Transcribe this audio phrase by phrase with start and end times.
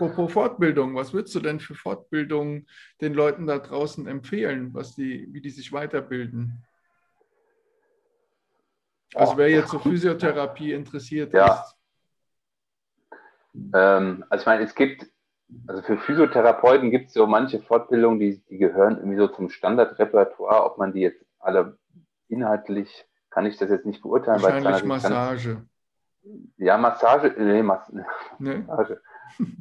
[0.00, 2.66] apropos Fortbildung, was würdest du denn für Fortbildung
[3.00, 6.64] den Leuten da draußen empfehlen, was die, wie die sich weiterbilden?
[9.14, 11.54] Also wer jetzt so Physiotherapie interessiert ja.
[11.54, 11.76] ist.
[13.74, 15.06] Ähm, also ich meine, es gibt,
[15.66, 20.64] also für Physiotherapeuten gibt es so manche Fortbildungen, die, die gehören irgendwie so zum Standardrepertoire,
[20.64, 21.76] ob man die jetzt alle
[22.28, 24.40] inhaltlich, kann ich das jetzt nicht beurteilen.
[24.40, 25.54] Wahrscheinlich Massage.
[25.54, 27.92] Kann, ja, Massage, nee, Mas
[28.38, 28.58] nee.
[28.66, 29.00] Massage.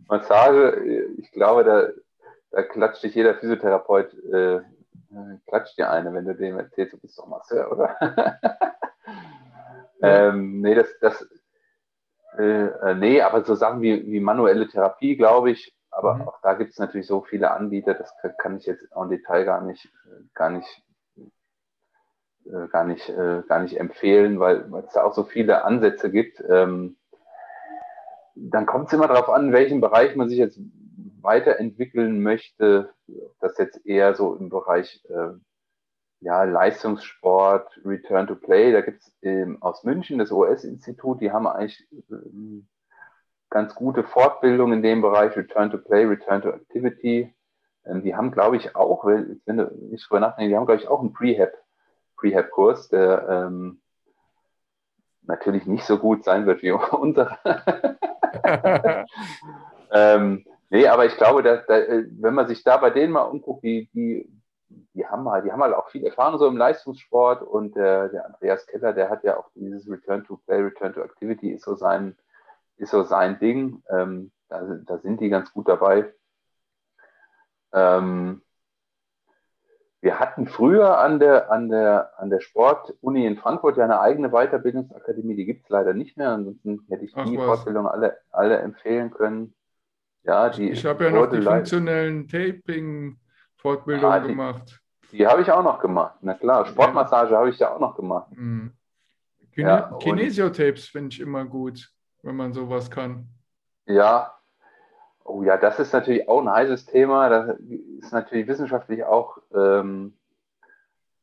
[0.08, 1.88] Massage, ich glaube, da,
[2.52, 4.62] da klatscht dich jeder Physiotherapeut, äh,
[5.48, 7.96] klatscht dir eine, wenn du dem erzählst, du bist doch Masseur, oder?
[10.02, 11.28] ähm, nee, das, das,
[12.38, 16.22] äh, äh, nee, aber so Sachen wie, wie manuelle Therapie, glaube ich, aber mhm.
[16.28, 19.62] auch da gibt es natürlich so viele Anbieter, das kann ich jetzt im Detail gar
[19.62, 19.90] nicht,
[20.34, 20.84] gar nicht
[22.46, 26.44] äh, gar, nicht, äh, gar nicht empfehlen, weil, es da auch so viele Ansätze gibt.
[26.50, 26.98] Ähm,
[28.42, 30.60] dann kommt es immer darauf an, in welchem Bereich man sich jetzt
[31.22, 32.94] weiterentwickeln möchte.
[33.40, 35.34] Das jetzt eher so im Bereich äh,
[36.22, 38.72] ja, Leistungssport, Return to Play.
[38.72, 42.68] Da gibt es ähm, aus München das OS-Institut, die haben eigentlich ähm,
[43.50, 47.34] ganz gute Fortbildung in dem Bereich Return to Play, Return to Activity.
[47.86, 49.42] Ähm, die haben, glaube ich, auch, wenn
[49.90, 51.52] nicht drüber nachdenkst, die haben, glaube ich, auch einen Prehab
[52.18, 53.82] Prehab-Kurs, der ähm,
[55.30, 57.38] natürlich nicht so gut sein wird wie unser.
[59.92, 63.22] ähm, nee, aber ich glaube, dass, dass, äh, wenn man sich da bei denen mal
[63.22, 64.30] umguckt, die, die,
[64.94, 68.26] die, haben, halt, die haben halt auch viel Erfahrung so im Leistungssport und der, der
[68.26, 71.76] Andreas Keller, der hat ja auch dieses Return to Play, Return to Activity ist so
[71.76, 72.18] sein,
[72.78, 73.84] ist so sein Ding.
[73.90, 76.12] Ähm, da, da sind die ganz gut dabei.
[77.72, 78.42] Ähm,
[80.02, 84.30] wir hatten früher an der, an der, an der Sportuni in Frankfurt ja eine eigene
[84.30, 86.30] Weiterbildungsakademie, die gibt es leider nicht mehr.
[86.30, 89.54] Ansonsten hätte ich die Fortbildung alle, alle empfehlen können.
[90.24, 94.80] Ja, die ich habe ja noch die funktionellen Taping-Fortbildungen ah, gemacht.
[95.12, 96.16] Die habe ich auch noch gemacht.
[96.22, 97.38] Na klar, Sportmassage ja.
[97.40, 98.28] habe ich ja auch noch gemacht.
[98.32, 98.72] Mhm.
[99.52, 101.92] Kine ja, Kinesiotapes finde ich immer gut,
[102.22, 103.28] wenn man sowas kann.
[103.86, 104.39] Ja,
[105.30, 107.30] Oh ja, das ist natürlich auch ein heißes Thema.
[107.30, 107.60] Das
[108.00, 110.18] ist natürlich wissenschaftlich auch, ähm,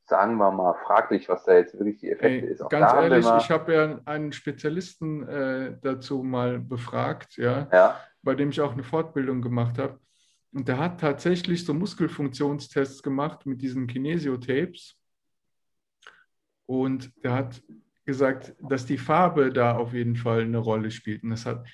[0.05, 2.63] sagen wir mal, fraglich, was da jetzt wirklich die Effekte Ey, ist.
[2.63, 8.37] Auch ganz ehrlich, ich habe ja einen Spezialisten äh, dazu mal befragt, ja, ja, bei
[8.37, 9.99] dem ich auch eine Fortbildung gemacht habe.
[10.53, 14.97] Und der hat tatsächlich so Muskelfunktionstests gemacht mit diesen Kinesiotapes.
[16.67, 17.61] Und der hat
[18.05, 21.25] gesagt, dass die Farbe da auf jeden Fall eine Rolle spielt.
[21.25, 21.67] Und das hat,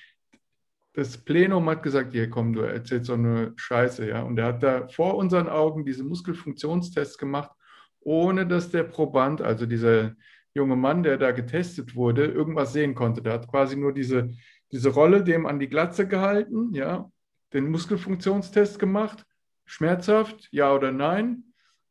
[0.93, 4.21] das Plenum hat gesagt, hier komm, du erzählst so eine Scheiße, ja.
[4.21, 7.51] Und er hat da vor unseren Augen diese Muskelfunktionstests gemacht,
[7.99, 10.13] ohne dass der Proband, also dieser
[10.53, 13.23] junge Mann, der da getestet wurde, irgendwas sehen konnte.
[13.23, 14.31] Der hat quasi nur diese,
[14.71, 17.09] diese Rolle dem an die Glatze gehalten, ja,
[17.53, 19.25] den Muskelfunktionstest gemacht,
[19.65, 21.43] schmerzhaft, ja oder nein.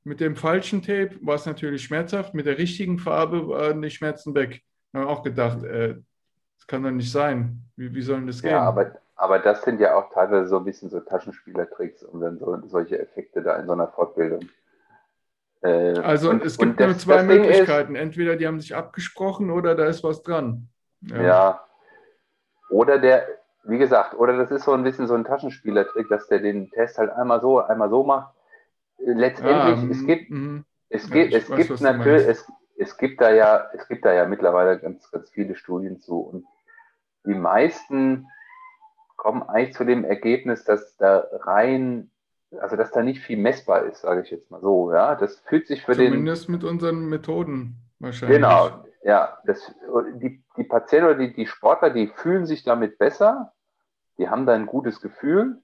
[0.04, 4.34] Mit dem falschen Tape war es natürlich schmerzhaft, mit der richtigen Farbe waren die Schmerzen
[4.34, 4.62] weg.
[4.92, 5.96] Da haben wir auch gedacht, äh,
[6.62, 7.60] das kann doch nicht sein.
[7.74, 8.52] Wie, wie soll das gehen?
[8.52, 12.38] Ja, aber, aber das sind ja auch teilweise so ein bisschen so Taschenspielertricks und dann
[12.38, 14.48] so, solche Effekte da in so einer Fortbildung.
[15.62, 17.96] Äh, also und, es gibt nur zwei Möglichkeiten.
[17.96, 20.68] Ist, Entweder die haben sich abgesprochen oder da ist was dran.
[21.00, 21.22] Ja.
[21.22, 21.64] ja.
[22.70, 23.26] Oder der,
[23.64, 26.96] wie gesagt, oder das ist so ein bisschen so ein Taschenspielertrick, dass der den Test
[26.96, 28.32] halt einmal so, einmal so macht.
[28.98, 30.58] Letztendlich, ah, es gibt, mm,
[30.90, 32.46] es gibt, es gibt natürlich, es,
[32.76, 36.46] es gibt da ja, es gibt da ja mittlerweile ganz, ganz viele Studien zu und
[37.24, 38.26] die meisten
[39.16, 42.10] kommen eigentlich zu dem Ergebnis, dass da rein,
[42.58, 44.92] also dass da nicht viel messbar ist, sage ich jetzt mal so.
[44.92, 46.18] Ja, das fühlt sich für Zumindest den.
[46.18, 48.38] Zumindest mit unseren Methoden wahrscheinlich.
[48.38, 49.38] Genau, ja.
[49.46, 49.72] Das,
[50.14, 53.52] die, die Patienten oder die, die Sportler, die fühlen sich damit besser,
[54.18, 55.62] die haben da ein gutes Gefühl.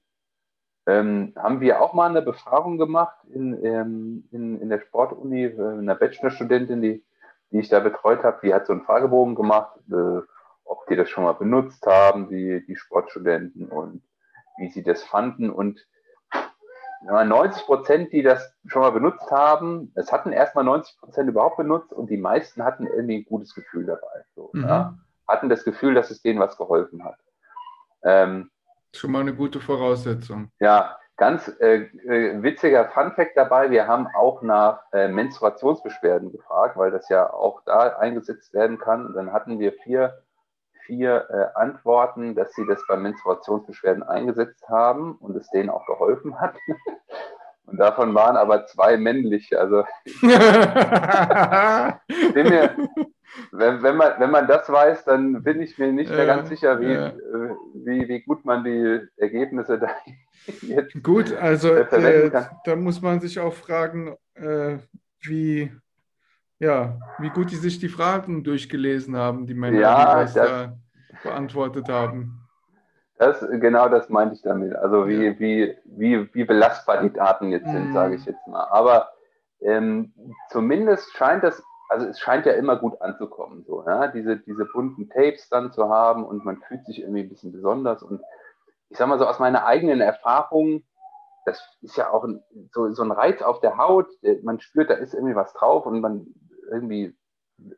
[0.85, 5.61] Ähm, haben wir auch mal eine Befragung gemacht in, ähm, in, in der Sportuni, äh,
[5.61, 7.03] einer Bachelorstudentin, die,
[7.51, 9.77] die ich da betreut habe, die hat so einen Fragebogen gemacht.
[9.91, 10.21] Äh,
[10.69, 14.03] ob die das schon mal benutzt haben, die, die Sportstudenten und
[14.59, 15.49] wie sie das fanden.
[15.49, 15.85] Und
[17.05, 21.57] ja, 90 Prozent, die das schon mal benutzt haben, es hatten erstmal 90 Prozent überhaupt
[21.57, 24.25] benutzt und die meisten hatten irgendwie ein gutes Gefühl dabei.
[24.35, 24.63] So, mhm.
[24.63, 24.97] ja,
[25.27, 27.17] hatten das Gefühl, dass es denen was geholfen hat.
[28.03, 28.51] Ähm,
[28.93, 30.51] schon mal eine gute Voraussetzung.
[30.59, 36.89] Ja, ganz äh, äh, witziger Funfact dabei, wir haben auch nach äh, Menstruationsbeschwerden gefragt, weil
[36.89, 39.05] das ja auch da eingesetzt werden kann.
[39.05, 40.23] Und dann hatten wir vier
[40.89, 46.41] vier äh, Antworten, dass sie das bei Menstruationsbeschwerden eingesetzt haben und es denen auch geholfen
[46.41, 46.55] hat.
[47.71, 49.59] Und davon waren aber zwei männliche.
[49.59, 49.83] Also
[52.33, 52.75] mir,
[53.51, 56.79] wenn, wenn, man, wenn man das weiß, dann bin ich mir nicht mehr ganz sicher,
[56.79, 56.93] wie.
[56.93, 57.13] Äh,
[57.73, 59.89] wie wie, gut man die Ergebnisse da
[60.61, 62.31] jetzt Gut, also äh,
[62.65, 64.77] da muss man sich auch fragen, äh,
[65.21, 65.71] wie,
[66.59, 70.49] ja, wie gut die sich die Fragen durchgelesen haben, die Männer, ja, die das, das
[70.49, 70.77] da
[71.23, 72.38] beantwortet haben.
[73.19, 74.73] Das, genau das meinte ich damit.
[74.75, 75.39] Also wie, ja.
[75.39, 77.93] wie, wie, wie belastbar die Daten jetzt sind, mhm.
[77.93, 78.63] sage ich jetzt mal.
[78.71, 79.09] Aber
[79.59, 80.13] ähm,
[80.49, 84.07] zumindest scheint das, also es scheint ja immer gut anzukommen, so, ja?
[84.07, 88.03] diese, diese bunten Tapes dann zu haben und man fühlt sich irgendwie ein bisschen besonders.
[88.03, 88.21] Und
[88.87, 90.83] ich sag mal so aus meiner eigenen Erfahrung,
[91.43, 94.07] das ist ja auch ein, so, so ein Reiz auf der Haut,
[94.43, 96.25] man spürt, da ist irgendwie was drauf und man
[96.71, 97.13] irgendwie,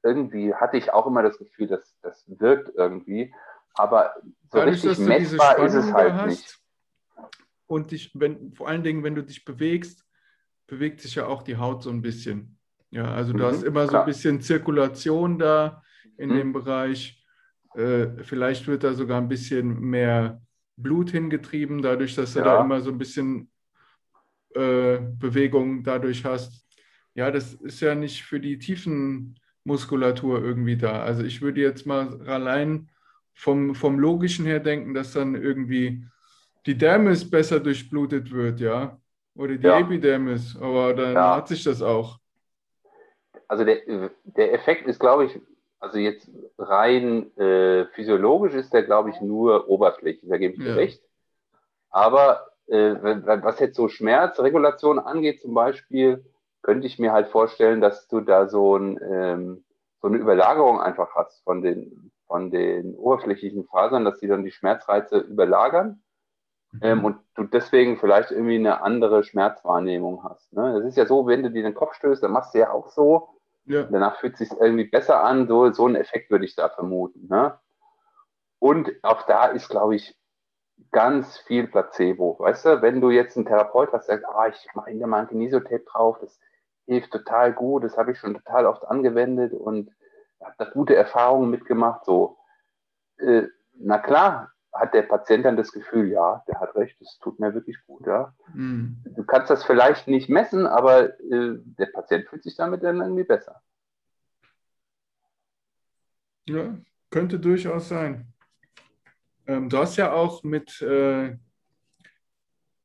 [0.03, 3.33] irgendwie hatte ich auch immer das Gefühl, dass das wirkt irgendwie.
[3.73, 6.59] Aber so Dadurch, richtig messbar ist es halt nicht.
[7.67, 10.05] Und dich, wenn, vor allen Dingen, wenn du dich bewegst,
[10.67, 12.57] bewegt sich ja auch die Haut so ein bisschen.
[12.89, 13.89] Ja, also du mhm, hast immer klar.
[13.89, 15.81] so ein bisschen Zirkulation da
[16.17, 16.35] in mhm.
[16.35, 17.23] dem Bereich.
[17.75, 20.41] Äh, vielleicht wird da sogar ein bisschen mehr
[20.75, 22.45] Blut hingetrieben, dadurch, dass du ja.
[22.45, 23.49] da immer so ein bisschen
[24.55, 26.67] äh, Bewegung dadurch hast.
[27.13, 31.03] Ja, das ist ja nicht für die tiefen Muskulatur irgendwie da.
[31.03, 32.90] Also ich würde jetzt mal allein
[33.33, 36.03] vom, vom Logischen her denken, dass dann irgendwie
[36.65, 38.99] die Dermis besser durchblutet wird, ja.
[39.35, 39.79] Oder die ja.
[39.79, 41.35] Epidermis, aber dann ja.
[41.37, 42.19] hat sich das auch.
[43.47, 43.81] Also der,
[44.23, 45.39] der Effekt ist, glaube ich,
[45.79, 50.69] also jetzt rein äh, physiologisch ist der, glaube ich, nur oberflächlich, da gebe ich dir
[50.69, 50.75] ja.
[50.75, 51.01] recht.
[51.89, 56.23] Aber äh, was jetzt so Schmerzregulation angeht zum Beispiel,
[56.61, 59.63] könnte ich mir halt vorstellen, dass du da so, ein, ähm,
[60.01, 64.51] so eine Überlagerung einfach hast von den, von den oberflächlichen Fasern, dass sie dann die
[64.51, 66.01] Schmerzreize überlagern
[66.71, 66.79] mhm.
[66.81, 70.53] ähm, und du deswegen vielleicht irgendwie eine andere Schmerzwahrnehmung hast.
[70.53, 70.71] Ne?
[70.73, 72.87] Das ist ja so, wenn du dir den Kopf stößt, dann machst du ja auch
[72.87, 73.27] so.
[73.65, 73.83] Ja.
[73.83, 75.49] Danach fühlt es sich irgendwie besser an.
[75.49, 77.27] So, so einen Effekt würde ich da vermuten.
[77.27, 77.59] Ne?
[78.59, 80.17] Und auch da ist, glaube ich,
[80.93, 82.37] ganz viel Placebo.
[82.39, 85.19] Weißt du, wenn du jetzt einen Therapeut hast, der sagt, ah, ich mache da mal
[85.19, 86.39] ein Kinesiotape drauf, das
[86.85, 89.91] hilft total gut, das habe ich schon total oft angewendet und
[90.43, 92.05] habe da gute Erfahrungen mitgemacht.
[92.05, 92.37] So,
[93.17, 93.43] äh,
[93.75, 97.53] na klar, hat der Patient dann das Gefühl, ja, der hat recht, das tut mir
[97.53, 98.33] wirklich gut, ja.
[98.53, 99.03] Mhm.
[99.03, 103.23] Du kannst das vielleicht nicht messen, aber äh, der Patient fühlt sich damit dann irgendwie
[103.23, 103.61] besser.
[106.47, 106.77] Ja,
[107.09, 108.33] könnte durchaus sein.
[109.45, 111.37] Ähm, du hast ja auch mit, äh,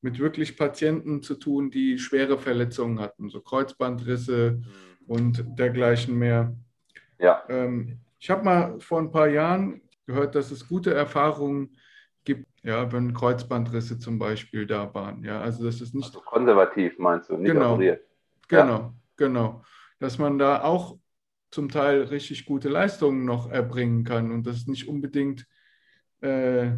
[0.00, 4.64] mit wirklich Patienten zu tun, die schwere Verletzungen hatten, so Kreuzbandrisse mhm.
[5.06, 6.54] und dergleichen mehr.
[7.18, 7.42] Ja.
[7.48, 11.76] Ähm, ich habe mal vor ein paar Jahren gehört, dass es gute Erfahrungen
[12.24, 15.22] gibt, ja, wenn Kreuzbandrisse zum Beispiel da waren.
[15.24, 16.06] Ja, also das ist nicht.
[16.06, 18.04] Also konservativ meinst du, nicht genau, operiert.
[18.48, 18.94] Genau, ja.
[19.16, 19.64] genau.
[19.98, 20.98] Dass man da auch
[21.50, 25.46] zum Teil richtig gute Leistungen noch erbringen kann und das nicht unbedingt
[26.20, 26.72] äh,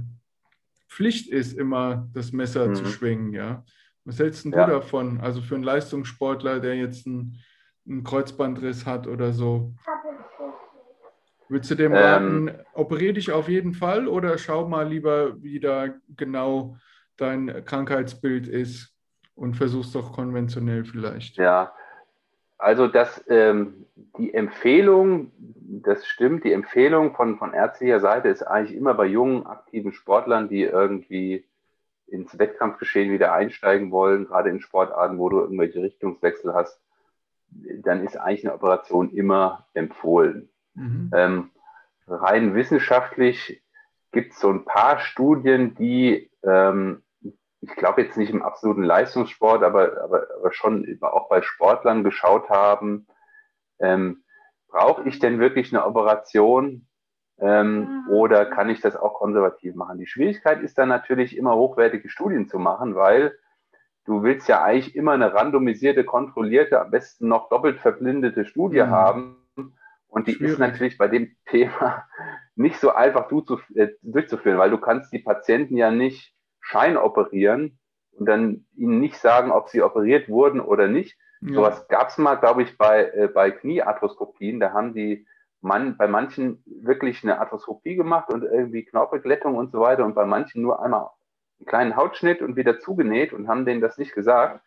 [0.88, 2.74] Pflicht ist, immer das Messer mhm.
[2.74, 3.32] zu schwingen.
[3.32, 3.64] Ja.
[4.04, 4.66] Was hältst du ja.
[4.66, 5.20] davon?
[5.20, 7.38] Also für einen Leistungssportler, der jetzt einen,
[7.86, 9.74] einen Kreuzbandriss hat oder so.
[11.48, 15.60] Würdest du dem ähm, raten, operiere dich auf jeden Fall oder schau mal lieber, wie
[15.60, 16.76] da genau
[17.16, 18.94] dein Krankheitsbild ist
[19.34, 21.36] und versuch's doch konventionell vielleicht?
[21.36, 21.72] Ja,
[22.58, 23.86] also das, ähm,
[24.18, 29.46] die Empfehlung, das stimmt, die Empfehlung von, von ärztlicher Seite ist eigentlich immer bei jungen,
[29.46, 31.44] aktiven Sportlern, die irgendwie
[32.08, 36.80] ins Wettkampfgeschehen wieder einsteigen wollen, gerade in Sportarten, wo du irgendwelche Richtungswechsel hast,
[37.50, 40.48] dann ist eigentlich eine Operation immer empfohlen.
[40.78, 41.10] Mhm.
[41.12, 41.50] Ähm,
[42.06, 43.62] rein wissenschaftlich
[44.12, 47.02] gibt es so ein paar Studien, die, ähm,
[47.60, 52.48] ich glaube jetzt nicht im absoluten Leistungssport, aber, aber, aber schon auch bei Sportlern geschaut
[52.48, 53.06] haben,
[53.80, 54.22] ähm,
[54.68, 56.86] brauche ich denn wirklich eine Operation
[57.40, 59.98] ähm, oder kann ich das auch konservativ machen?
[59.98, 63.36] Die Schwierigkeit ist dann natürlich immer hochwertige Studien zu machen, weil
[64.04, 68.90] du willst ja eigentlich immer eine randomisierte, kontrollierte, am besten noch doppelt verblindete Studie mhm.
[68.90, 69.37] haben,
[70.08, 70.54] und die Schwierig.
[70.54, 72.06] ist natürlich bei dem Thema
[72.56, 73.30] nicht so einfach
[73.74, 77.78] äh, durchzuführen, weil du kannst die Patienten ja nicht scheinoperieren
[78.12, 81.16] und dann ihnen nicht sagen, ob sie operiert wurden oder nicht.
[81.40, 81.54] Ja.
[81.54, 84.58] Sowas gab es mal, glaube ich, bei, äh, bei Kniearthroskopien.
[84.60, 85.26] Da haben die
[85.60, 90.24] man, bei manchen wirklich eine Arthroskopie gemacht und irgendwie Knorpelglättung und so weiter und bei
[90.24, 91.10] manchen nur einmal
[91.58, 94.64] einen kleinen Hautschnitt und wieder zugenäht und haben denen das nicht gesagt.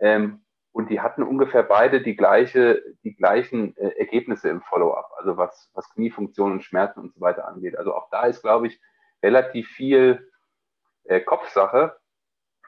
[0.00, 0.44] Ähm,
[0.78, 5.72] und die hatten ungefähr beide die, gleiche, die gleichen äh, Ergebnisse im Follow-up, also was,
[5.74, 7.76] was Kniefunktion und Schmerzen und so weiter angeht.
[7.76, 8.80] Also auch da ist, glaube ich,
[9.20, 10.30] relativ viel
[11.02, 11.96] äh, Kopfsache.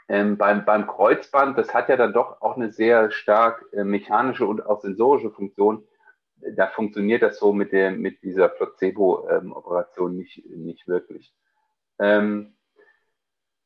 [0.08, 4.44] Ähm, beim, beim Kreuzband, das hat ja dann doch auch eine sehr stark äh, mechanische
[4.44, 5.86] und auch sensorische Funktion.
[6.56, 11.32] Da funktioniert das so mit, der, mit dieser Placebo-Operation ähm, nicht, nicht wirklich.
[12.00, 12.56] Ähm,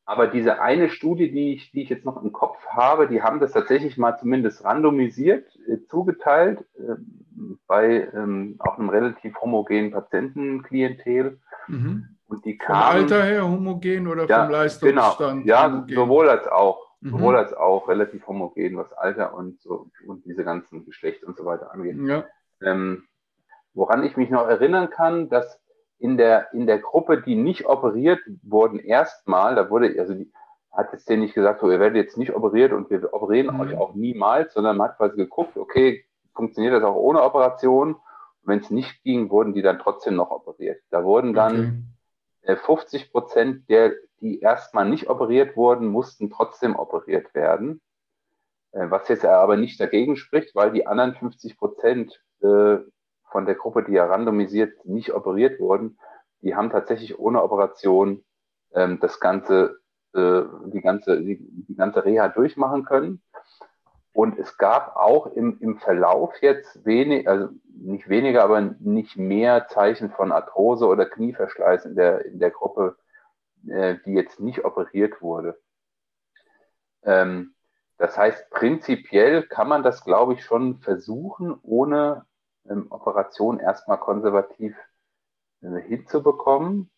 [0.05, 3.39] aber diese eine Studie, die ich, die ich jetzt noch im Kopf habe, die haben
[3.39, 6.95] das tatsächlich mal zumindest randomisiert, äh, zugeteilt, äh,
[7.67, 11.39] bei ähm, auch einem relativ homogenen Patientenklientel.
[11.67, 12.09] Mhm.
[12.27, 15.43] Und die kamen, vom Alter her homogen oder ja, vom Leistungsstand?
[15.43, 15.55] Genau.
[15.55, 15.95] Ja, homogen.
[15.95, 16.85] sowohl als auch.
[17.01, 17.09] Mhm.
[17.09, 21.45] Sowohl als auch relativ homogen, was Alter und so und diese ganzen Geschlecht und so
[21.45, 21.97] weiter angeht.
[21.99, 22.25] Ja.
[22.61, 23.03] Ähm,
[23.73, 25.59] woran ich mich noch erinnern kann, dass
[25.99, 30.31] in der, in der Gruppe, die nicht operiert wurden, erstmal, da wurde, also die,
[30.71, 33.61] hat jetzt denen nicht gesagt, so, ihr werdet jetzt nicht operiert und wir operieren mhm.
[33.61, 37.95] euch auch niemals, sondern man hat quasi geguckt, okay, funktioniert das auch ohne Operation?
[38.43, 40.81] Wenn es nicht ging, wurden die dann trotzdem noch operiert.
[40.91, 41.87] Da wurden dann
[42.43, 42.57] okay.
[42.57, 47.81] 50 äh, Prozent der, die erstmal nicht operiert wurden, mussten trotzdem operiert werden.
[48.71, 52.77] Äh, was jetzt aber nicht dagegen spricht, weil die anderen 50 Prozent äh,
[53.35, 55.99] von der Gruppe, die ja randomisiert nicht operiert wurden,
[56.41, 58.23] die haben tatsächlich ohne Operation
[58.73, 59.81] ähm, das ganze,
[60.13, 63.21] äh, die ganze, die, die ganze Reha durchmachen können.
[64.13, 69.67] Und es gab auch im, im Verlauf jetzt wenig, also nicht weniger, aber nicht mehr
[69.67, 72.95] Zeichen von Arthrose oder Knieverschleiß in der, in der Gruppe,
[73.67, 75.59] äh, die jetzt nicht operiert wurde.
[77.03, 77.53] Ähm,
[77.97, 82.25] das heißt, prinzipiell kann man das, glaube ich, schon versuchen, ohne
[82.69, 84.75] ähm, Operation erstmal konservativ
[85.61, 86.89] äh, hinzubekommen.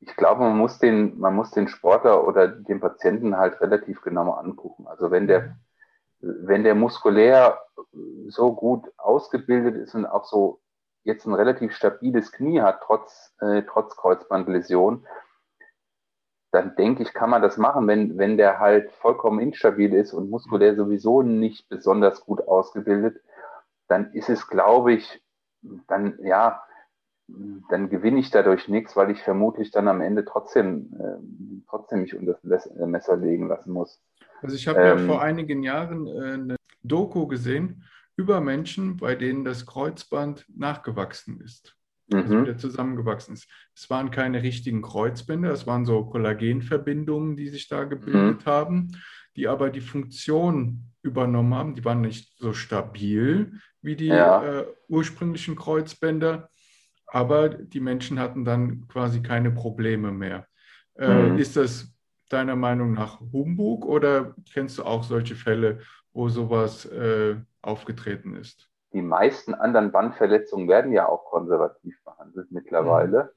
[0.00, 4.32] Ich glaube, man muss den, man muss den Sportler oder den Patienten halt relativ genau
[4.32, 4.86] angucken.
[4.88, 5.56] Also wenn der,
[6.20, 7.60] wenn der muskulär
[8.26, 10.60] so gut ausgebildet ist und auch so
[11.04, 15.06] jetzt ein relativ stabiles Knie hat, trotz, äh, trotz Kreuzbandläsion,
[16.52, 17.88] dann denke ich, kann man das machen.
[17.88, 23.22] Wenn, wenn der halt vollkommen instabil ist und muskulär sowieso nicht besonders gut ausgebildet,
[23.92, 25.22] dann ist es, glaube ich,
[25.86, 26.62] dann, ja,
[27.68, 32.16] dann gewinne ich dadurch nichts, weil ich vermutlich dann am Ende trotzdem, äh, trotzdem mich
[32.16, 34.02] unter das äh, Messer legen lassen muss.
[34.40, 37.84] Also ich habe ähm, ja vor einigen Jahren äh, eine Doku gesehen
[38.16, 41.76] über Menschen, bei denen das Kreuzband nachgewachsen ist.
[42.12, 42.42] Also mhm.
[42.42, 43.48] wieder zusammengewachsen ist.
[43.74, 48.50] Es waren keine richtigen Kreuzbänder, es waren so Kollagenverbindungen, die sich da gebildet mhm.
[48.50, 48.92] haben,
[49.36, 51.74] die aber die Funktion übernommen haben.
[51.74, 54.42] Die waren nicht so stabil wie die ja.
[54.42, 56.48] äh, ursprünglichen Kreuzbänder,
[57.06, 60.46] aber die Menschen hatten dann quasi keine Probleme mehr.
[60.96, 61.38] Äh, mhm.
[61.38, 61.92] Ist das
[62.30, 65.80] deiner Meinung nach Humbug oder kennst du auch solche Fälle,
[66.12, 68.68] wo sowas äh, aufgetreten ist?
[68.92, 73.24] Die meisten anderen Bandverletzungen werden ja auch konservativ behandelt mittlerweile.
[73.24, 73.28] Mhm.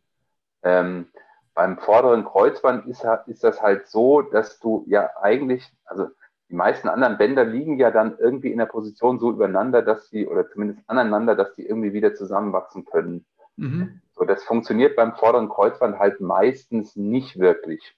[0.63, 1.07] Ähm,
[1.53, 6.09] beim vorderen Kreuzband ist, ist das halt so, dass du ja eigentlich, also
[6.49, 10.27] die meisten anderen Bänder liegen ja dann irgendwie in der Position so übereinander, dass sie,
[10.27, 13.25] oder zumindest aneinander, dass die irgendwie wieder zusammenwachsen können.
[13.57, 14.01] Mhm.
[14.13, 17.97] So, das funktioniert beim vorderen Kreuzband halt meistens nicht wirklich,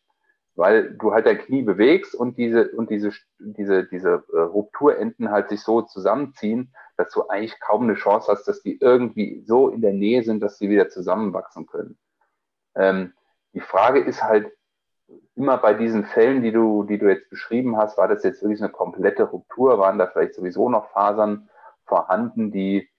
[0.56, 5.50] weil du halt dein Knie bewegst und diese, und diese, diese, diese äh, Rupturenden halt
[5.50, 9.82] sich so zusammenziehen, dass du eigentlich kaum eine Chance hast, dass die irgendwie so in
[9.82, 11.98] der Nähe sind, dass sie wieder zusammenwachsen können.
[12.76, 13.14] Ähm,
[13.54, 14.52] die Frage ist halt,
[15.36, 18.62] immer bei diesen Fällen, die du, die du jetzt beschrieben hast, war das jetzt wirklich
[18.62, 19.80] eine komplette Ruptur?
[19.80, 21.50] Waren da vielleicht sowieso noch Fasern
[21.86, 22.90] vorhanden, die,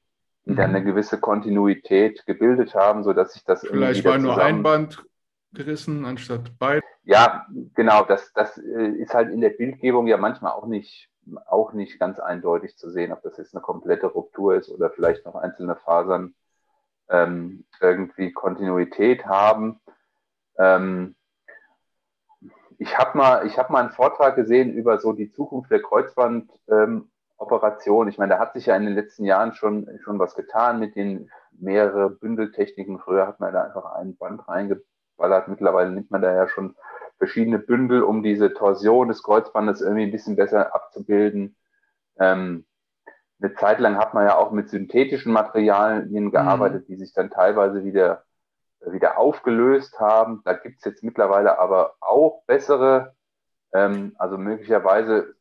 [0.45, 0.57] die mhm.
[0.57, 5.05] dann eine gewisse Kontinuität gebildet haben, sodass sich das Vielleicht war nur ein Band
[5.53, 6.83] gerissen anstatt beide.
[7.05, 8.05] Ja, genau.
[8.05, 11.11] Das, das äh, ist halt in der Bildgebung ja manchmal auch nicht,
[11.47, 15.25] auch nicht ganz eindeutig zu sehen, ob das jetzt eine komplette Ruptur ist oder vielleicht
[15.25, 16.35] noch einzelne Fasern
[17.09, 19.81] ähm, irgendwie Kontinuität haben.
[20.59, 21.15] Ähm,
[22.79, 28.07] ich habe mal, ich habe mal einen Vortrag gesehen über so die Zukunft der Kreuzbandoperation.
[28.07, 30.79] Ähm, ich meine, da hat sich ja in den letzten Jahren schon, schon was getan
[30.79, 33.01] mit den mehrere Bündeltechniken.
[33.01, 35.49] Früher hat man da einfach ein Band reingeballert.
[35.49, 36.77] Mittlerweile nimmt man da ja schon
[37.19, 41.57] verschiedene Bündel, um diese Torsion des Kreuzbandes irgendwie ein bisschen besser abzubilden.
[42.21, 42.65] Ähm,
[43.41, 46.93] eine Zeit lang hat man ja auch mit synthetischen Materialien gearbeitet, mhm.
[46.93, 48.23] die sich dann teilweise wieder
[48.87, 50.43] wieder aufgelöst haben.
[50.45, 53.15] Da gibt es jetzt mittlerweile aber auch bessere,
[53.73, 55.35] ähm, also möglicherweise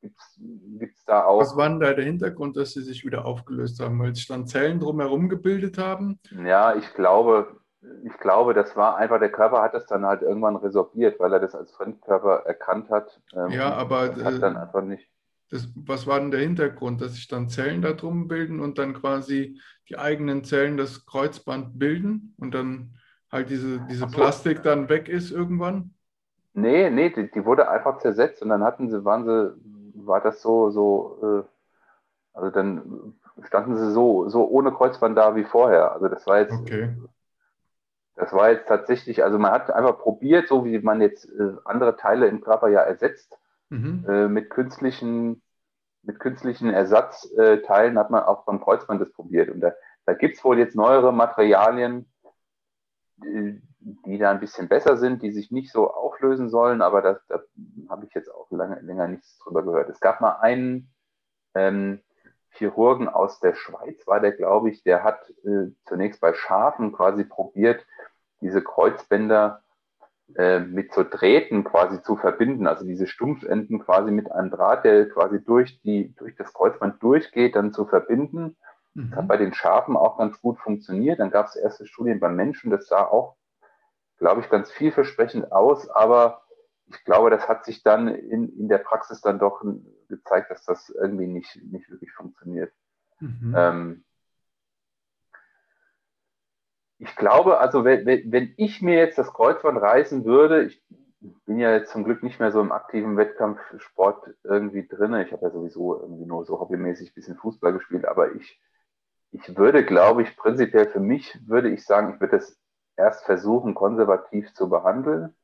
[0.00, 1.40] gibt es da auch.
[1.40, 3.98] Was war denn da der Hintergrund, dass sie sich wieder aufgelöst haben?
[3.98, 6.18] Weil sich dann Zellen drumherum gebildet haben?
[6.30, 7.60] Ja, ich glaube,
[8.04, 11.40] ich glaube, das war einfach, der Körper hat das dann halt irgendwann resorbiert, weil er
[11.40, 13.20] das als Fremdkörper erkannt hat.
[13.34, 15.08] Ähm, ja, aber das hat dann einfach nicht.
[15.54, 18.92] Das, was war denn der Hintergrund, dass sich dann Zellen da drum bilden und dann
[18.92, 22.96] quasi die eigenen Zellen das Kreuzband bilden und dann
[23.30, 25.94] halt diese, diese Plastik dann weg ist irgendwann?
[26.54, 29.54] Nee, nee, die, die, wurde einfach zersetzt und dann hatten sie, waren sie,
[30.04, 35.44] war das so, so, äh, also dann standen sie so, so ohne Kreuzband da wie
[35.44, 35.92] vorher.
[35.92, 36.96] Also das war jetzt, okay.
[38.16, 41.96] das war jetzt tatsächlich, also man hat einfach probiert, so wie man jetzt äh, andere
[41.96, 44.04] Teile im Körper ja ersetzt, mhm.
[44.08, 45.42] äh, mit künstlichen,
[46.06, 49.50] mit künstlichen Ersatzteilen hat man auch beim Kreuzband das probiert.
[49.50, 49.72] Und da,
[50.06, 52.06] da gibt es wohl jetzt neuere Materialien,
[53.16, 57.40] die, da ein bisschen besser sind, die sich nicht so auflösen sollen, aber da, da
[57.88, 59.88] habe ich jetzt auch lange, länger nichts drüber gehört.
[59.88, 60.92] Es gab mal einen
[61.54, 62.00] ähm,
[62.50, 67.24] Chirurgen aus der Schweiz, war der, glaube ich, der hat äh, zunächst bei Schafen quasi
[67.24, 67.84] probiert,
[68.40, 69.63] diese Kreuzbänder
[70.36, 75.08] äh, mit so Drähten quasi zu verbinden, also diese Stumpfenden quasi mit einem Draht, der
[75.08, 78.56] quasi durch, die, durch das Kreuzband durchgeht, dann zu verbinden.
[78.94, 79.10] Mhm.
[79.10, 81.20] Das hat bei den Schafen auch ganz gut funktioniert.
[81.20, 83.36] Dann gab es erste Studien beim Menschen, das sah auch,
[84.18, 86.42] glaube ich, ganz vielversprechend aus, aber
[86.86, 89.62] ich glaube, das hat sich dann in, in der Praxis dann doch
[90.08, 92.72] gezeigt, dass das irgendwie nicht, nicht wirklich funktioniert.
[93.20, 93.54] Mhm.
[93.56, 94.04] Ähm,
[96.98, 100.82] ich glaube, also wenn, wenn ich mir jetzt das Kreuzband reißen würde, ich
[101.46, 105.14] bin ja jetzt zum Glück nicht mehr so im aktiven Wettkampfsport irgendwie drin.
[105.14, 108.60] Ich habe ja sowieso irgendwie nur so hobbymäßig ein bisschen Fußball gespielt, aber ich,
[109.30, 112.58] ich würde, glaube ich, prinzipiell für mich würde ich sagen, ich würde das
[112.96, 115.34] erst versuchen, konservativ zu behandeln.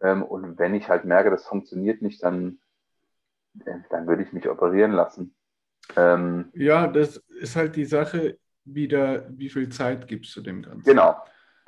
[0.00, 2.58] Ähm, und wenn ich halt merke, das funktioniert nicht, dann,
[3.64, 5.34] äh, dann würde ich mich operieren lassen.
[5.96, 10.84] Ähm, ja, das ist halt die Sache wieder, wie viel Zeit gibst du dem Ganzen?
[10.84, 11.16] Genau,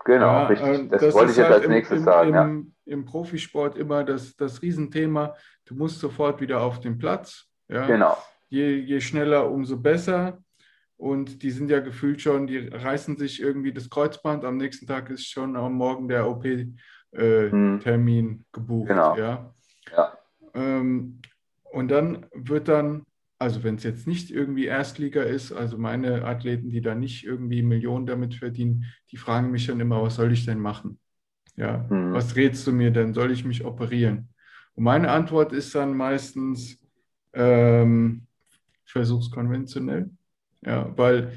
[0.05, 0.91] genau, ja, richtig.
[0.91, 2.29] Das, das wollte ich jetzt halt als nächstes im, sagen.
[2.29, 2.93] Im, ja.
[2.93, 5.35] Im Profisport immer das, das Riesenthema,
[5.65, 7.47] du musst sofort wieder auf den Platz.
[7.69, 7.87] Ja?
[7.87, 8.17] Genau.
[8.49, 10.39] Je, je schneller, umso besser.
[10.97, 14.45] Und die sind ja gefühlt schon, die reißen sich irgendwie das Kreuzband.
[14.45, 16.77] Am nächsten Tag ist schon am Morgen der OP-Termin
[17.13, 18.45] äh, hm.
[18.53, 18.89] gebucht.
[18.89, 19.17] Genau.
[19.17, 19.53] Ja.
[19.91, 20.13] ja.
[20.55, 21.21] Ähm,
[21.73, 23.05] und dann wird dann
[23.43, 27.63] also wenn es jetzt nicht irgendwie Erstliga ist, also meine Athleten, die da nicht irgendwie
[27.63, 30.99] Millionen damit verdienen, die fragen mich dann immer, was soll ich denn machen?
[31.57, 32.13] Ja, mhm.
[32.13, 33.15] was rätst du mir denn?
[33.15, 34.29] Soll ich mich operieren?
[34.75, 36.79] Und meine Antwort ist dann meistens,
[37.35, 38.27] ähm,
[38.85, 40.09] versuch's konventionell.
[40.65, 41.33] Ja, weil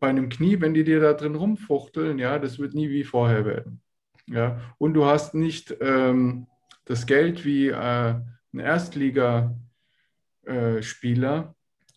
[0.00, 3.44] bei einem Knie, wenn die dir da drin rumfuchteln, ja, das wird nie wie vorher
[3.44, 3.82] werden.
[4.26, 6.46] Ja, und du hast nicht ähm,
[6.86, 8.14] das Geld wie äh,
[8.52, 9.54] ein Erstliga
[10.50, 11.54] äh, Spieler,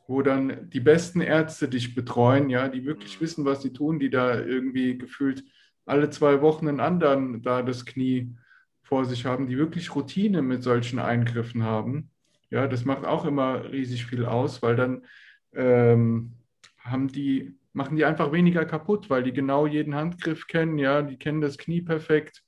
[0.08, 4.10] wo dann die besten Ärzte dich betreuen, ja, die wirklich wissen, was sie tun, die
[4.10, 5.44] da irgendwie gefühlt
[5.86, 8.36] alle zwei Wochen einen anderen da das Knie
[8.84, 12.12] vor sich haben, die wirklich Routine mit solchen Eingriffen haben.
[12.50, 15.06] Ja, das macht auch immer riesig viel aus, weil dann
[15.54, 16.34] ähm,
[16.78, 21.18] haben die, machen die einfach weniger kaputt, weil die genau jeden Handgriff kennen, ja, die
[21.18, 22.44] kennen das Knie perfekt.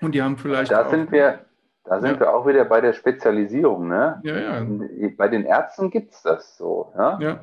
[0.00, 0.70] Und die haben vielleicht.
[0.70, 1.44] Da sind wir,
[1.88, 2.20] da sind ja.
[2.20, 3.88] wir auch wieder bei der Spezialisierung.
[3.88, 4.20] Ne?
[4.22, 4.66] Ja, ja.
[5.16, 6.92] Bei den Ärzten gibt es das so.
[6.96, 7.18] Ja?
[7.20, 7.40] ja.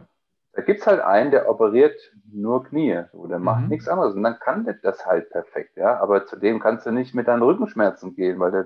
[0.53, 1.99] Da gibt es halt einen, der operiert
[2.31, 3.69] nur Knie oder macht mhm.
[3.69, 4.13] nichts anderes.
[4.13, 5.75] Und dann kann der das halt perfekt.
[5.77, 5.99] Ja?
[5.99, 8.65] Aber zu dem kannst du nicht mit deinen Rückenschmerzen gehen, weil der.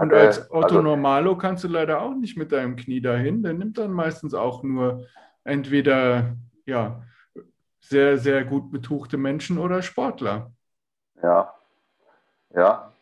[0.00, 3.42] Und als der, Otto also, Normalo kannst du leider auch nicht mit deinem Knie dahin.
[3.42, 5.06] Der nimmt dann meistens auch nur
[5.44, 7.02] entweder ja,
[7.80, 10.50] sehr, sehr gut betuchte Menschen oder Sportler.
[11.22, 11.54] Ja,
[12.54, 12.92] ja,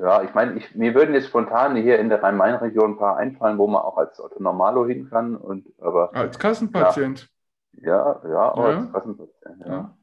[0.00, 3.58] ja, ich meine, ich, mir würden jetzt spontan hier in der Rhein-Main-Region ein paar einfallen,
[3.58, 5.36] wo man auch als Otto Normalo hin kann.
[5.36, 7.28] Und, aber, als Kassenpatient.
[7.72, 8.78] Ja, ja, ja, ja.
[8.78, 9.60] als Kassenpatient.
[9.60, 9.66] Ja.
[9.66, 9.98] ja.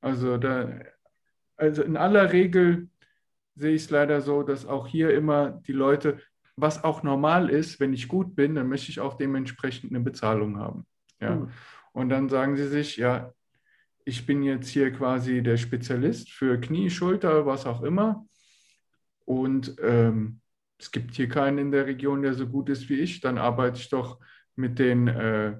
[0.00, 0.68] Also, da,
[1.56, 2.88] also in aller Regel
[3.54, 6.18] sehe ich es leider so, dass auch hier immer die Leute,
[6.56, 10.58] was auch normal ist, wenn ich gut bin, dann möchte ich auch dementsprechend eine Bezahlung
[10.58, 10.86] haben.
[11.20, 11.36] Ja.
[11.36, 11.50] Mhm.
[11.92, 13.32] Und dann sagen sie sich, ja,
[14.04, 18.26] ich bin jetzt hier quasi der Spezialist für Knie, Schulter, was auch immer.
[19.32, 20.40] Und ähm,
[20.78, 23.78] es gibt hier keinen in der Region, der so gut ist wie ich, dann arbeite
[23.78, 24.20] ich doch
[24.56, 25.56] mit den äh,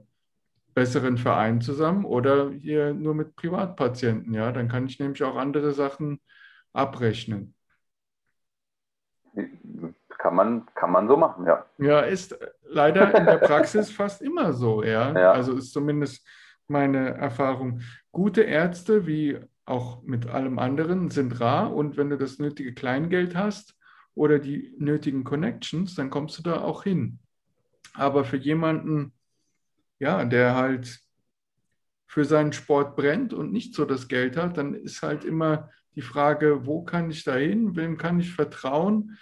[0.74, 4.34] besseren Vereinen zusammen oder hier nur mit Privatpatienten.
[4.34, 6.20] Ja, dann kann ich nämlich auch andere Sachen
[6.74, 7.54] abrechnen.
[10.18, 11.64] Kann man, kann man so machen, ja.
[11.78, 15.18] Ja, ist leider in der Praxis fast immer so, ja?
[15.18, 15.32] ja.
[15.32, 16.26] Also ist zumindest
[16.68, 17.80] meine Erfahrung.
[18.10, 23.36] Gute Ärzte wie auch mit allem anderen sind rar und wenn du das nötige Kleingeld
[23.36, 23.76] hast
[24.14, 27.18] oder die nötigen Connections, dann kommst du da auch hin.
[27.94, 29.12] Aber für jemanden,
[29.98, 31.00] ja, der halt
[32.06, 36.02] für seinen Sport brennt und nicht so das Geld hat, dann ist halt immer die
[36.02, 39.18] Frage, wo kann ich da hin, wem kann ich vertrauen?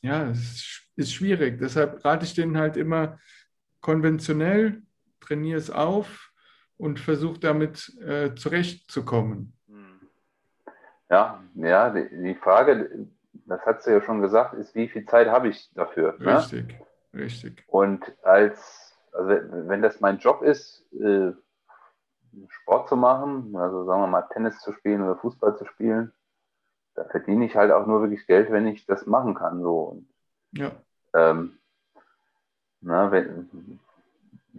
[0.00, 1.58] Ja, es ist schwierig.
[1.58, 3.18] Deshalb rate ich denen halt immer
[3.80, 4.82] konventionell,
[5.20, 6.30] trainiere es auf,
[6.76, 9.52] und versucht damit äh, zurechtzukommen.
[11.10, 13.06] Ja, ja, die, Frage,
[13.46, 16.16] das hast du ja schon gesagt, ist, wie viel Zeit habe ich dafür?
[16.18, 16.38] Ne?
[16.38, 16.80] Richtig,
[17.12, 17.20] ne?
[17.20, 17.62] richtig.
[17.66, 19.28] Und als, also
[19.68, 21.32] wenn das mein Job ist, äh,
[22.48, 26.12] Sport zu machen, also sagen wir mal Tennis zu spielen oder Fußball zu spielen.
[26.94, 29.62] Da verdiene ich halt auch nur wirklich Geld, wenn ich das machen kann.
[29.62, 30.02] So.
[30.52, 30.72] Ja.
[31.12, 31.58] Ähm,
[32.80, 33.80] na, wenn,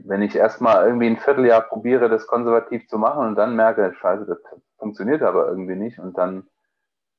[0.04, 4.26] wenn ich erstmal irgendwie ein Vierteljahr probiere, das konservativ zu machen und dann merke, scheiße,
[4.26, 4.40] das
[4.78, 6.48] funktioniert aber irgendwie nicht und dann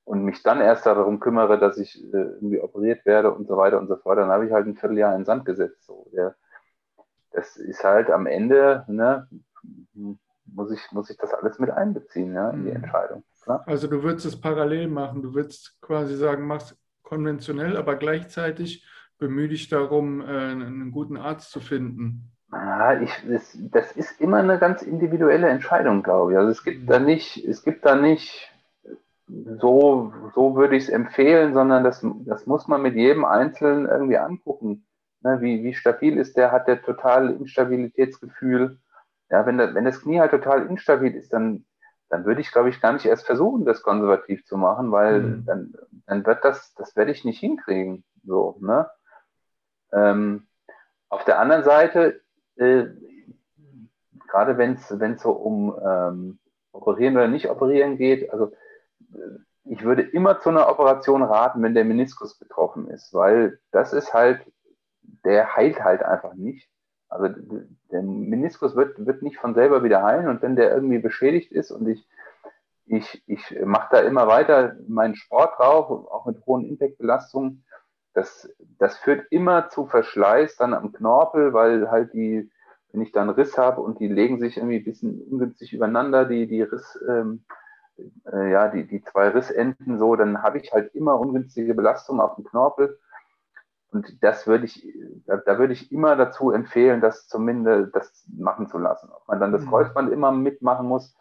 [0.04, 3.78] und mich dann erst darum kümmere, dass ich äh, irgendwie operiert werde und so weiter
[3.78, 5.84] und so fort, dann habe ich halt ein Vierteljahr in den Sand gesetzt.
[5.84, 6.08] So.
[6.12, 6.36] Der,
[7.32, 9.28] das ist halt am Ende, ne,
[10.44, 12.76] muss ich, muss ich das alles mit einbeziehen, ja, in die mhm.
[12.76, 13.24] Entscheidung.
[13.42, 13.64] Klar?
[13.66, 18.86] Also du würdest es parallel machen, du würdest quasi sagen, machst konventionell, aber gleichzeitig
[19.18, 22.35] bemühe dich darum, äh, einen guten Arzt zu finden.
[22.52, 26.38] Ja, ich, das, das, ist immer eine ganz individuelle Entscheidung, glaube ich.
[26.38, 26.86] Also es gibt mhm.
[26.86, 28.52] da nicht, es gibt da nicht
[29.28, 34.18] so, so würde ich es empfehlen, sondern das, das muss man mit jedem Einzelnen irgendwie
[34.18, 34.86] angucken.
[35.22, 36.52] Ne, wie, wie stabil ist der?
[36.52, 38.78] Hat der total Instabilitätsgefühl?
[39.30, 41.66] Ja, wenn, der, wenn das Knie halt total instabil ist, dann,
[42.08, 45.44] dann würde ich, glaube ich, gar nicht erst versuchen, das konservativ zu machen, weil mhm.
[45.46, 45.74] dann,
[46.06, 48.04] dann wird das, das werde ich nicht hinkriegen.
[48.24, 48.88] So, ne?
[49.92, 50.46] Ähm,
[51.08, 52.20] auf der anderen Seite,
[52.56, 52.86] äh,
[54.28, 56.38] gerade wenn es so um ähm,
[56.72, 58.52] Operieren oder nicht Operieren geht, also
[59.64, 64.14] ich würde immer zu einer Operation raten, wenn der Meniskus betroffen ist, weil das ist
[64.14, 64.40] halt,
[65.24, 66.68] der heilt halt einfach nicht.
[67.08, 67.28] Also
[67.90, 71.70] der Meniskus wird, wird nicht von selber wieder heilen und wenn der irgendwie beschädigt ist
[71.70, 72.06] und ich,
[72.86, 77.64] ich, ich mache da immer weiter meinen Sport drauf, auch mit hohen Impactbelastungen,
[78.16, 82.50] das, das führt immer zu Verschleiß dann am Knorpel, weil halt die,
[82.90, 86.46] wenn ich dann Riss habe und die legen sich irgendwie ein bisschen ungünstig übereinander, die,
[86.46, 87.44] die Riss, ähm,
[88.32, 92.36] äh, ja, die, die zwei Rissenden so, dann habe ich halt immer ungünstige Belastung auf
[92.36, 92.98] dem Knorpel.
[93.90, 94.86] Und das würde ich,
[95.26, 99.10] da, da, würde ich immer dazu empfehlen, das zumindest das machen zu lassen.
[99.14, 99.68] Ob man dann das mhm.
[99.68, 101.14] Kreuzband immer mitmachen muss,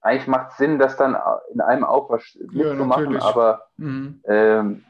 [0.00, 1.14] eigentlich macht es Sinn, das dann
[1.52, 4.20] in einem Aufwasch mitzumachen, ja, aber mhm.
[4.24, 4.84] ähm,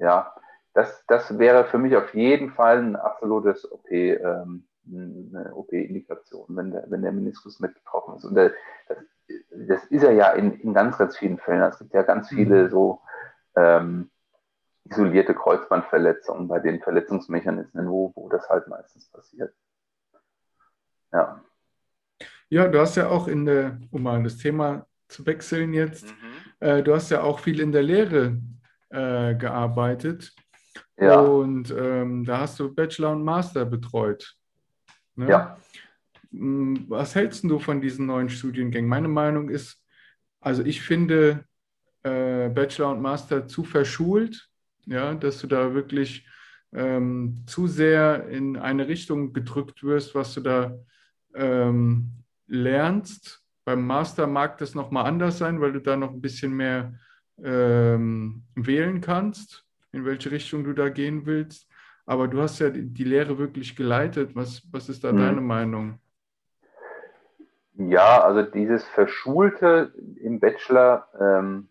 [0.00, 0.34] ja,
[0.74, 6.72] das, das wäre für mich auf jeden Fall ein absolutes OP, ähm, eine OP-Indikation, wenn
[6.72, 8.24] der, wenn der Meniskus mit betroffen ist.
[8.24, 8.52] Und der,
[8.88, 8.98] das
[9.50, 11.62] das ist er ja in, in ganz, ganz vielen Fällen.
[11.62, 12.70] Es gibt ja ganz viele mhm.
[12.70, 13.00] so
[13.56, 14.10] ähm,
[14.84, 19.54] isolierte Kreuzbandverletzungen bei den Verletzungsmechanismen, wo, wo das halt meistens passiert.
[21.12, 21.42] Ja.
[22.48, 26.66] Ja, du hast ja auch in der, um mal das Thema zu wechseln jetzt, mhm.
[26.66, 28.38] äh, du hast ja auch viel in der Lehre
[28.90, 30.32] äh, gearbeitet.
[30.98, 31.20] Ja.
[31.20, 34.36] Und ähm, da hast du Bachelor und Master betreut.
[35.16, 35.28] Ne?
[35.28, 35.56] Ja.
[36.30, 38.88] Hm, was hältst du von diesen neuen Studiengängen?
[38.88, 39.82] Meine Meinung ist,
[40.40, 41.44] also ich finde
[42.02, 44.48] äh, Bachelor und Master zu verschult,
[44.86, 46.26] ja, dass du da wirklich
[46.72, 50.78] ähm, zu sehr in eine Richtung gedrückt wirst, was du da
[51.34, 52.12] ähm,
[52.46, 53.42] lernst.
[53.64, 56.94] Beim Master mag das nochmal anders sein, weil du da noch ein bisschen mehr
[57.44, 61.68] ähm, wählen kannst, in welche Richtung du da gehen willst.
[62.06, 64.34] Aber du hast ja die, die Lehre wirklich geleitet.
[64.34, 65.18] Was, was ist da mhm.
[65.18, 66.00] deine Meinung?
[67.74, 71.68] Ja, also dieses Verschulte im Bachelor, ähm,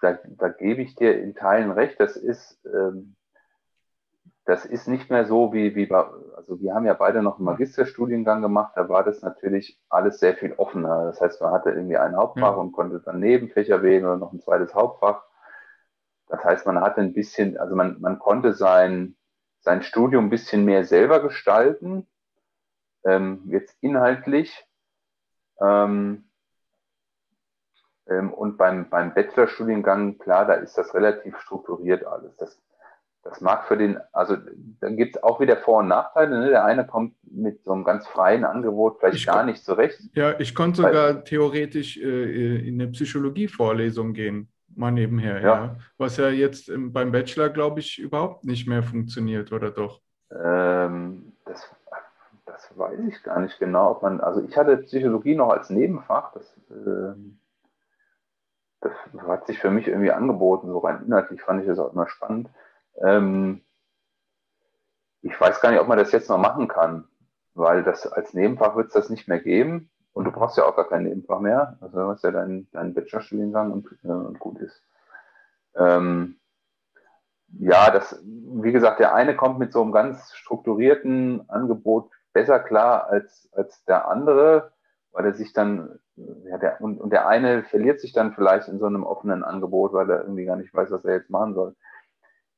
[0.00, 1.98] da, da, gebe ich dir in Teilen recht.
[1.98, 3.16] Das ist, ähm,
[4.50, 6.04] das ist nicht mehr so wie, wie bei,
[6.36, 10.34] also wir haben ja beide noch einen Magisterstudiengang gemacht, da war das natürlich alles sehr
[10.34, 11.04] viel offener.
[11.04, 12.56] Das heißt, man hatte irgendwie ein Hauptfach ja.
[12.56, 15.22] und konnte dann Nebenfächer wählen oder noch ein zweites Hauptfach.
[16.26, 19.14] Das heißt, man hatte ein bisschen, also man, man konnte sein,
[19.60, 22.08] sein Studium ein bisschen mehr selber gestalten
[23.04, 24.66] ähm, jetzt inhaltlich.
[25.60, 26.24] Ähm,
[28.08, 32.36] ähm, und beim, beim Bachelorstudiengang, klar, da ist das relativ strukturiert alles.
[32.36, 32.60] Das,
[33.22, 34.36] das mag für den, also
[34.80, 36.38] dann gibt es auch wieder Vor- und Nachteile.
[36.40, 36.48] Ne?
[36.48, 40.00] Der eine kommt mit so einem ganz freien Angebot vielleicht ich gar nicht zurecht.
[40.14, 45.46] Ja, ich konnte sogar Weil, theoretisch äh, in eine Psychologie-Vorlesung gehen, mal nebenher, ja.
[45.46, 45.76] ja.
[45.98, 50.00] Was ja jetzt beim Bachelor, glaube ich, überhaupt nicht mehr funktioniert, oder doch?
[50.30, 51.68] Ähm, das
[52.60, 56.32] das weiß ich gar nicht genau, ob man, also ich hatte Psychologie noch als Nebenfach,
[56.32, 57.14] das, äh,
[58.80, 58.92] das
[59.26, 62.48] hat sich für mich irgendwie angeboten, so rein inhaltlich fand ich das auch immer spannend.
[63.00, 63.62] Ähm,
[65.22, 67.08] ich weiß gar nicht, ob man das jetzt noch machen kann,
[67.54, 70.76] weil das als Nebenfach wird es das nicht mehr geben und du brauchst ja auch
[70.76, 74.58] gar kein Nebenfach mehr, also du hast ja deinen dein Bachelorstudiengang und, äh, und gut
[74.60, 74.82] ist.
[75.74, 76.36] Ähm,
[77.58, 83.08] ja, das, wie gesagt, der eine kommt mit so einem ganz strukturierten Angebot besser klar
[83.08, 84.72] als, als der andere,
[85.12, 88.78] weil er sich dann, ja, der, und, und der eine verliert sich dann vielleicht in
[88.78, 91.74] so einem offenen Angebot, weil er irgendwie gar nicht weiß, was er jetzt machen soll.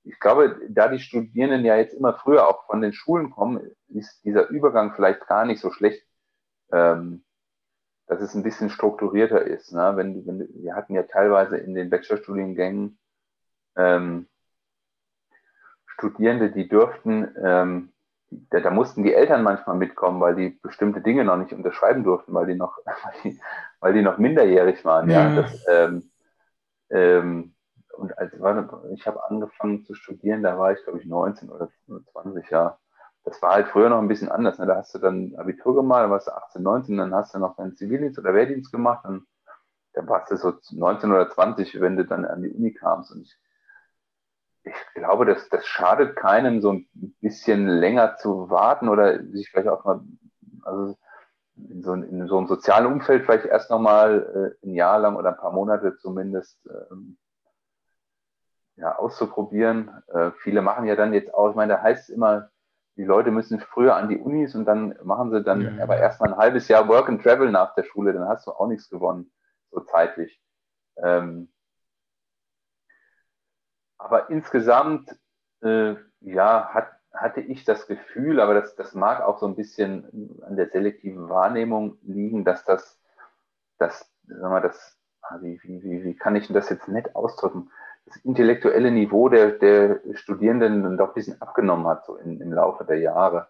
[0.04, 4.24] Ich glaube, da die Studierenden ja jetzt immer früher auch von den Schulen kommen, ist
[4.24, 6.04] dieser Übergang vielleicht gar nicht so schlecht
[6.72, 7.24] ähm,
[8.06, 9.72] dass es ein bisschen strukturierter ist.
[9.72, 9.92] Ne?
[9.94, 12.98] Wenn, wenn, wir hatten ja teilweise in den Bachelorstudiengängen
[13.76, 14.28] ähm,
[15.86, 17.92] Studierende, die dürften, ähm,
[18.30, 22.32] da, da, mussten die Eltern manchmal mitkommen, weil die bestimmte Dinge noch nicht unterschreiben durften,
[22.32, 23.40] weil die noch, weil die,
[23.80, 25.08] weil die noch minderjährig waren.
[25.08, 25.28] Ja.
[25.28, 25.34] ja.
[25.36, 26.10] Das, ähm,
[26.90, 27.54] ähm,
[27.96, 28.32] und als
[28.92, 31.68] ich habe angefangen zu studieren, da war ich glaube ich 19 oder
[32.12, 32.78] 20 Jahre
[33.24, 34.58] das war halt früher noch ein bisschen anders.
[34.58, 34.66] Ne?
[34.66, 37.56] Da hast du dann Abitur gemacht, dann warst du 18, 19, dann hast du noch
[37.56, 39.26] deinen Zivildienst oder Wehrdienst gemacht und
[39.92, 43.12] dann warst du so 19 oder 20, wenn du dann an die Uni kamst.
[43.12, 43.36] Und ich,
[44.64, 46.88] ich glaube, das, das schadet keinem, so ein
[47.20, 50.00] bisschen länger zu warten oder sich vielleicht auch mal,
[50.62, 50.96] also
[51.56, 55.30] in so, in so einem sozialen Umfeld vielleicht erst nochmal äh, ein Jahr lang oder
[55.30, 56.58] ein paar Monate zumindest
[56.90, 57.18] ähm,
[58.76, 59.90] ja, auszuprobieren.
[60.08, 62.50] Äh, viele machen ja dann jetzt auch, ich meine, da heißt es immer,
[62.96, 65.82] die Leute müssen früher an die Unis und dann machen sie dann ja.
[65.82, 68.66] aber erstmal ein halbes Jahr Work and Travel nach der Schule, dann hast du auch
[68.66, 69.32] nichts gewonnen,
[69.70, 70.40] so zeitlich.
[70.96, 71.50] Ähm,
[73.96, 75.16] aber insgesamt,
[75.62, 80.40] äh, ja, hat, hatte ich das Gefühl, aber das, das mag auch so ein bisschen
[80.42, 83.00] an der selektiven Wahrnehmung liegen, dass das,
[83.78, 87.70] das, sag mal, das, ah, wie, wie, wie kann ich das jetzt nett ausdrücken?
[88.06, 92.52] Das intellektuelle Niveau der, der Studierenden dann doch ein bisschen abgenommen hat, so in, im
[92.52, 93.48] Laufe der Jahre.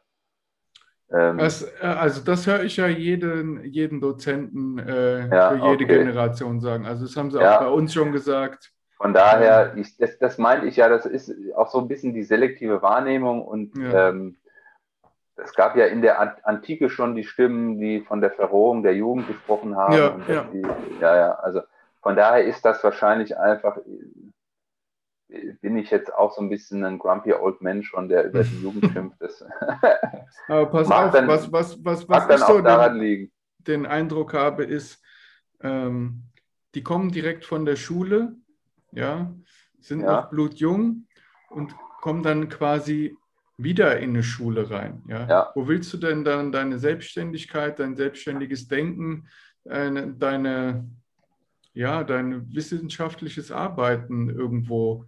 [1.11, 5.85] Ähm, das, äh, also das höre ich ja jeden, jeden Dozenten äh, ja, für jede
[5.85, 5.99] okay.
[5.99, 6.87] Generation sagen.
[6.87, 7.57] Also das haben sie ja.
[7.57, 8.73] auch bei uns schon gesagt.
[8.97, 12.23] Von daher, ich, das, das meinte ich ja, das ist auch so ein bisschen die
[12.23, 14.11] selektive Wahrnehmung und ja.
[14.11, 14.37] ähm,
[15.37, 19.27] es gab ja in der Antike schon die Stimmen, die von der Verrohung der Jugend
[19.27, 19.95] gesprochen haben.
[19.95, 20.45] Ja, ja.
[20.53, 20.63] Die,
[21.01, 21.63] ja, ja, also
[22.01, 23.79] von daher ist das wahrscheinlich einfach
[25.61, 28.63] bin ich jetzt auch so ein bisschen ein grumpy old man schon, der über die
[28.63, 29.21] Jugend schimpft.
[29.21, 29.43] Das
[30.49, 33.33] Aber pass auf, dann, was, was, was, was ich so daran den, liegen.
[33.59, 35.03] den Eindruck habe, ist,
[35.61, 36.25] ähm,
[36.75, 38.37] die kommen direkt von der Schule,
[38.93, 39.33] ja,
[39.81, 40.21] sind ja.
[40.21, 41.07] noch blutjung
[41.51, 43.17] und kommen dann quasi
[43.57, 45.03] wieder in eine Schule rein.
[45.09, 45.27] Ja?
[45.27, 45.51] ja?
[45.55, 49.29] Wo willst du denn dann deine Selbstständigkeit, dein selbstständiges Denken,
[49.65, 50.89] deine, deine
[51.75, 55.07] ja, dein wissenschaftliches Arbeiten irgendwo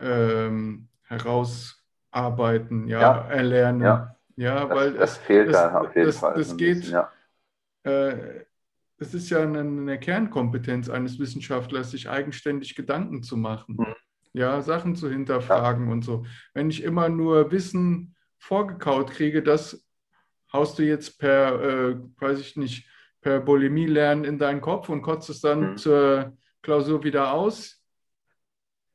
[0.00, 3.80] ähm, herausarbeiten, ja, ja, erlernen.
[3.82, 6.34] Ja, ja weil das, das fehlt das, da auf jeden das, Fall.
[6.34, 7.10] Das geht, bisschen, ja.
[7.84, 8.44] äh,
[8.98, 13.94] das ist ja eine, eine, Kernkompetenz eines Wissenschaftlers, sich eigenständig Gedanken zu machen, mhm.
[14.32, 15.92] ja, Sachen zu hinterfragen ja.
[15.92, 16.24] und so.
[16.54, 19.86] Wenn ich immer nur Wissen vorgekaut kriege, das
[20.52, 22.88] haust du jetzt per, äh, weiß ich nicht,
[23.20, 25.76] per Bulimie lernen in deinen Kopf und kotzt es dann mhm.
[25.76, 27.75] zur Klausur wieder aus,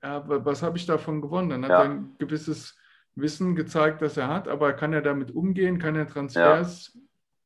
[0.04, 1.50] ja, was habe ich davon gewonnen?
[1.50, 1.84] Dann hat ja.
[1.84, 2.78] er ein gewisses
[3.16, 6.98] Wissen gezeigt, das er hat, aber kann er damit umgehen, kann er Transfers,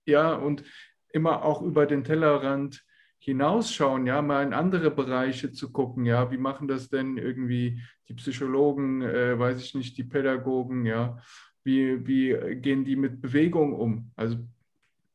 [0.05, 0.63] ja, ja und
[1.11, 2.83] immer auch über den Tellerrand
[3.17, 8.13] hinausschauen, ja, mal in andere Bereiche zu gucken, ja, wie machen das denn irgendwie die
[8.13, 11.17] Psychologen, äh, weiß ich nicht, die Pädagogen, ja,
[11.63, 14.11] wie, wie gehen die mit Bewegung um?
[14.15, 14.37] Also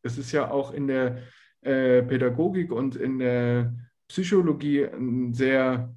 [0.03, 1.19] es ist ja auch in der
[1.61, 3.73] äh, Pädagogik und in der
[4.09, 5.95] Psychologie ein sehr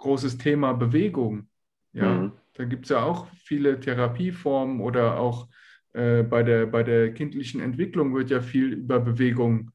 [0.00, 1.48] großes Thema Bewegung.
[1.92, 2.32] Ja, mhm.
[2.54, 5.48] da gibt es ja auch viele Therapieformen oder auch
[5.92, 9.70] äh, bei, der, bei der kindlichen Entwicklung wird ja viel über Bewegung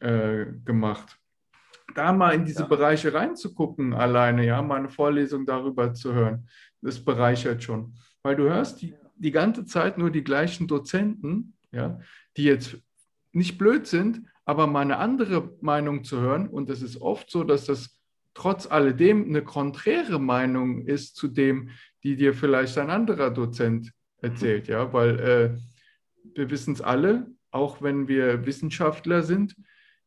[0.00, 1.16] äh, gemacht.
[1.94, 2.68] Da mal in diese ja.
[2.68, 6.48] Bereiche reinzugucken alleine, ja, mal eine Vorlesung darüber zu hören,
[6.80, 7.94] das bereichert schon.
[8.22, 11.98] Weil du hörst die, die ganze Zeit nur die gleichen Dozenten, ja,
[12.36, 12.78] die jetzt
[13.32, 16.48] nicht blöd sind, aber mal eine andere Meinung zu hören.
[16.48, 17.99] Und es ist oft so, dass das
[18.34, 21.70] trotz alledem eine konträre Meinung ist zu dem,
[22.02, 24.68] die dir vielleicht ein anderer Dozent erzählt.
[24.68, 25.58] Ja, weil äh,
[26.34, 29.56] wir wissen es alle, auch wenn wir Wissenschaftler sind,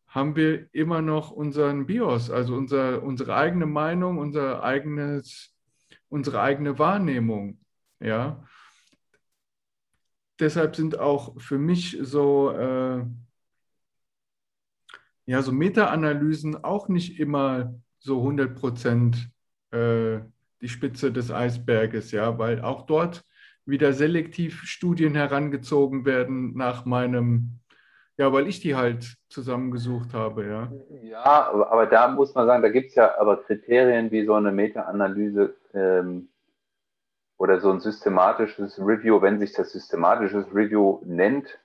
[0.07, 5.55] haben wir immer noch unseren BIOS, also unser, unsere eigene Meinung, unser eigenes,
[6.07, 7.59] unsere eigene Wahrnehmung.
[7.99, 8.43] Ja.
[10.39, 13.05] Deshalb sind auch für mich so, äh,
[15.25, 19.29] ja, so Meta-Analysen auch nicht immer so 100 Prozent
[19.71, 20.19] äh,
[20.61, 23.23] die Spitze des Eisberges, ja, weil auch dort
[23.65, 27.59] wieder selektiv Studien herangezogen werden nach meinem,
[28.17, 30.71] ja, weil ich die halt zusammengesucht habe, ja.
[31.01, 34.51] Ja, aber, da muss man sagen, da gibt es ja aber Kriterien wie so eine
[34.51, 36.27] Meta-Analyse ähm,
[37.37, 41.57] oder so ein systematisches Review, wenn sich das systematisches Review nennt,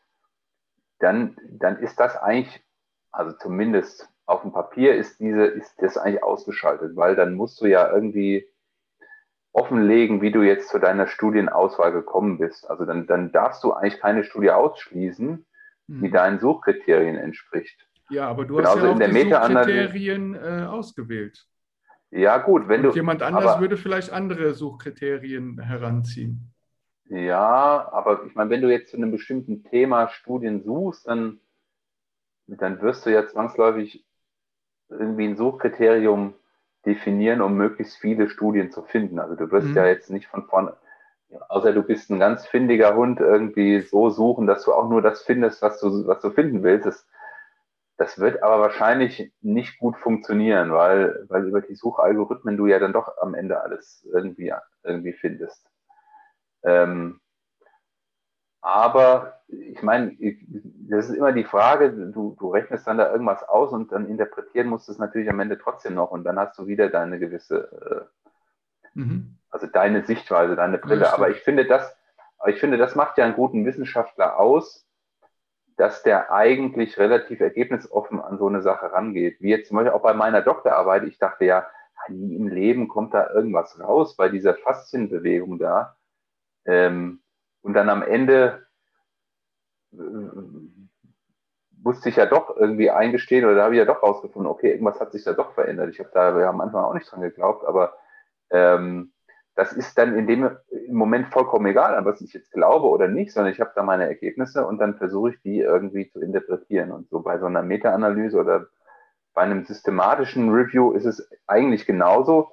[1.01, 2.63] dann, dann ist das eigentlich,
[3.11, 7.67] also zumindest auf dem Papier ist diese, ist das eigentlich ausgeschaltet, weil dann musst du
[7.67, 8.47] ja irgendwie
[9.53, 12.69] offenlegen, wie du jetzt zu deiner Studienauswahl gekommen bist.
[12.69, 15.47] Also dann, dann darfst du eigentlich keine Studie ausschließen,
[15.89, 17.89] die deinen Suchkriterien entspricht.
[18.11, 21.47] Ja, aber du Genauso hast ja auch die Suchkriterien äh, ausgewählt.
[22.11, 22.97] Ja, gut, wenn Und du.
[22.97, 26.53] Jemand anders aber, würde vielleicht andere Suchkriterien heranziehen.
[27.07, 31.41] Ja, aber ich meine, wenn du jetzt zu einem bestimmten Thema Studien suchst, dann,
[32.47, 34.05] dann wirst du ja zwangsläufig
[34.89, 36.35] irgendwie ein Suchkriterium
[36.87, 39.19] definieren, um möglichst viele Studien zu finden.
[39.19, 39.77] Also du wirst mhm.
[39.77, 40.77] ja jetzt nicht von vorne,
[41.49, 45.23] außer du bist ein ganz findiger Hund, irgendwie so suchen, dass du auch nur das
[45.23, 46.87] findest, was du, was du finden willst.
[46.87, 47.07] Das,
[47.97, 52.93] das wird aber wahrscheinlich nicht gut funktionieren, weil, weil über die Suchalgorithmen du ja dann
[52.93, 54.53] doch am Ende alles irgendwie,
[54.85, 55.67] irgendwie findest.
[56.63, 57.21] Ähm,
[58.61, 60.13] aber ich meine,
[60.91, 64.69] das ist immer die Frage, du, du rechnest dann da irgendwas aus und dann interpretieren
[64.69, 68.09] musst du es natürlich am Ende trotzdem noch und dann hast du wieder deine gewisse,
[68.95, 69.39] äh, mhm.
[69.51, 71.05] also deine Sichtweise, deine Brille.
[71.05, 71.97] Ja, aber ich finde das,
[72.47, 74.87] ich finde, das macht ja einen guten Wissenschaftler aus,
[75.77, 79.41] dass der eigentlich relativ ergebnisoffen an so eine Sache rangeht.
[79.41, 81.67] Wie jetzt zum Beispiel auch bei meiner Doktorarbeit, ich dachte ja,
[82.09, 85.97] nie im Leben kommt da irgendwas raus bei dieser Faszienbewegung da.
[86.65, 87.21] Ähm,
[87.61, 88.67] und dann am Ende
[91.89, 95.01] musste ich ja doch irgendwie eingestehen oder da habe ich ja doch rausgefunden, okay, irgendwas
[95.01, 95.89] hat sich da doch verändert.
[95.89, 97.95] Ich habe da ja am Anfang auch nicht dran geglaubt, aber
[98.51, 99.15] ähm,
[99.55, 100.51] das ist dann in dem
[100.91, 104.07] Moment vollkommen egal, an was ich jetzt glaube oder nicht, sondern ich habe da meine
[104.07, 106.93] Ergebnisse und dann versuche ich die irgendwie zu interpretieren.
[106.93, 108.67] Und so bei so einer Meta-Analyse oder
[109.33, 112.51] bei einem systematischen Review ist es eigentlich genauso.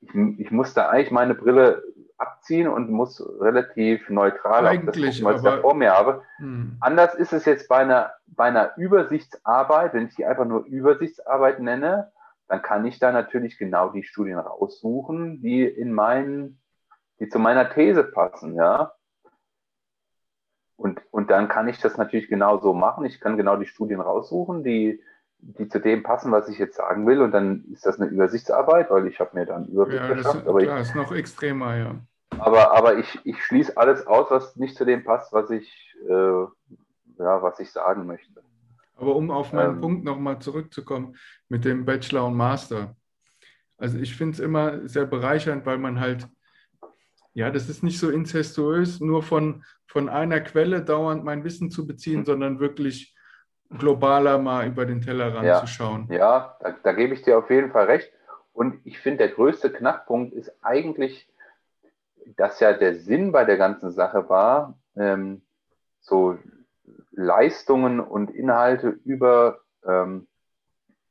[0.00, 1.82] Ich, ich muss da eigentlich meine Brille
[2.18, 6.22] abziehen und muss relativ neutral Eigentlich, auf das gucken, was ich da vor mir habe.
[6.36, 6.76] Hm.
[6.80, 11.60] Anders ist es jetzt bei einer, bei einer Übersichtsarbeit, wenn ich die einfach nur Übersichtsarbeit
[11.60, 12.12] nenne,
[12.48, 16.60] dann kann ich da natürlich genau die Studien raussuchen, die in meinen,
[17.20, 18.92] die zu meiner These passen, ja.
[20.76, 23.04] Und, und dann kann ich das natürlich genau so machen.
[23.04, 25.02] Ich kann genau die Studien raussuchen, die,
[25.40, 27.20] die zu dem passen, was ich jetzt sagen will.
[27.20, 30.40] Und dann ist das eine Übersichtsarbeit, weil ich habe mir dann Überblick ja, verschafft.
[30.40, 31.94] Das, aber klar, ich, ist noch extremer, ja.
[32.38, 36.12] Aber, aber ich, ich schließe alles aus, was nicht zu dem passt, was ich, äh,
[36.12, 38.42] ja, was ich sagen möchte.
[38.96, 41.16] Aber um auf meinen ähm, Punkt nochmal zurückzukommen
[41.48, 42.96] mit dem Bachelor und Master.
[43.76, 46.28] Also ich finde es immer sehr bereichernd, weil man halt,
[47.32, 51.86] ja, das ist nicht so incestuös, nur von, von einer Quelle dauernd mein Wissen zu
[51.86, 53.14] beziehen, sondern wirklich
[53.76, 56.08] globaler mal über den Tellerrand ja, zu schauen.
[56.10, 58.10] Ja, da, da gebe ich dir auf jeden Fall recht.
[58.52, 61.28] Und ich finde, der größte Knackpunkt ist eigentlich,
[62.36, 65.42] dass ja der Sinn bei der ganzen Sache war, ähm,
[66.00, 66.38] so
[67.12, 70.26] Leistungen und Inhalte über ähm,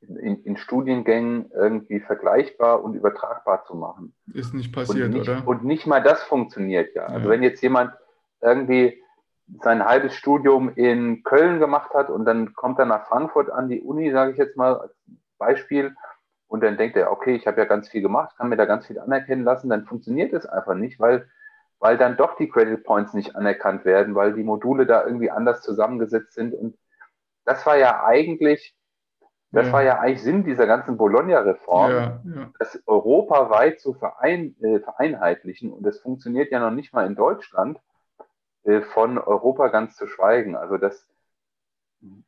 [0.00, 4.14] in, in, Studiengängen irgendwie vergleichbar und übertragbar zu machen.
[4.32, 5.46] Ist nicht passiert, und nicht, oder?
[5.46, 7.06] Und nicht mal das funktioniert ja.
[7.06, 7.92] Also wenn jetzt jemand
[8.40, 9.02] irgendwie
[9.62, 13.80] sein halbes Studium in Köln gemacht hat und dann kommt er nach Frankfurt an die
[13.80, 14.94] Uni, sage ich jetzt mal als
[15.38, 15.94] Beispiel,
[16.48, 18.86] und dann denkt er, okay, ich habe ja ganz viel gemacht, kann mir da ganz
[18.86, 21.28] viel anerkennen lassen, dann funktioniert es einfach nicht, weil,
[21.78, 25.60] weil dann doch die Credit Points nicht anerkannt werden, weil die Module da irgendwie anders
[25.60, 26.54] zusammengesetzt sind.
[26.54, 26.76] Und
[27.44, 28.74] das war ja eigentlich,
[29.52, 29.72] das ja.
[29.74, 32.50] war ja eigentlich Sinn dieser ganzen Bologna-Reform, ja, ja.
[32.58, 35.70] das europaweit zu verein, äh, vereinheitlichen.
[35.70, 37.78] Und das funktioniert ja noch nicht mal in Deutschland,
[38.92, 40.56] von Europa ganz zu schweigen.
[40.56, 41.08] Also das,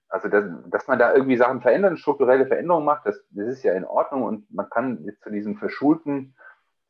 [0.08, 3.74] also, dass, dass man da irgendwie Sachen verändern, strukturelle Veränderungen macht, das, das ist ja
[3.74, 6.34] in Ordnung und man kann jetzt zu diesem verschulten,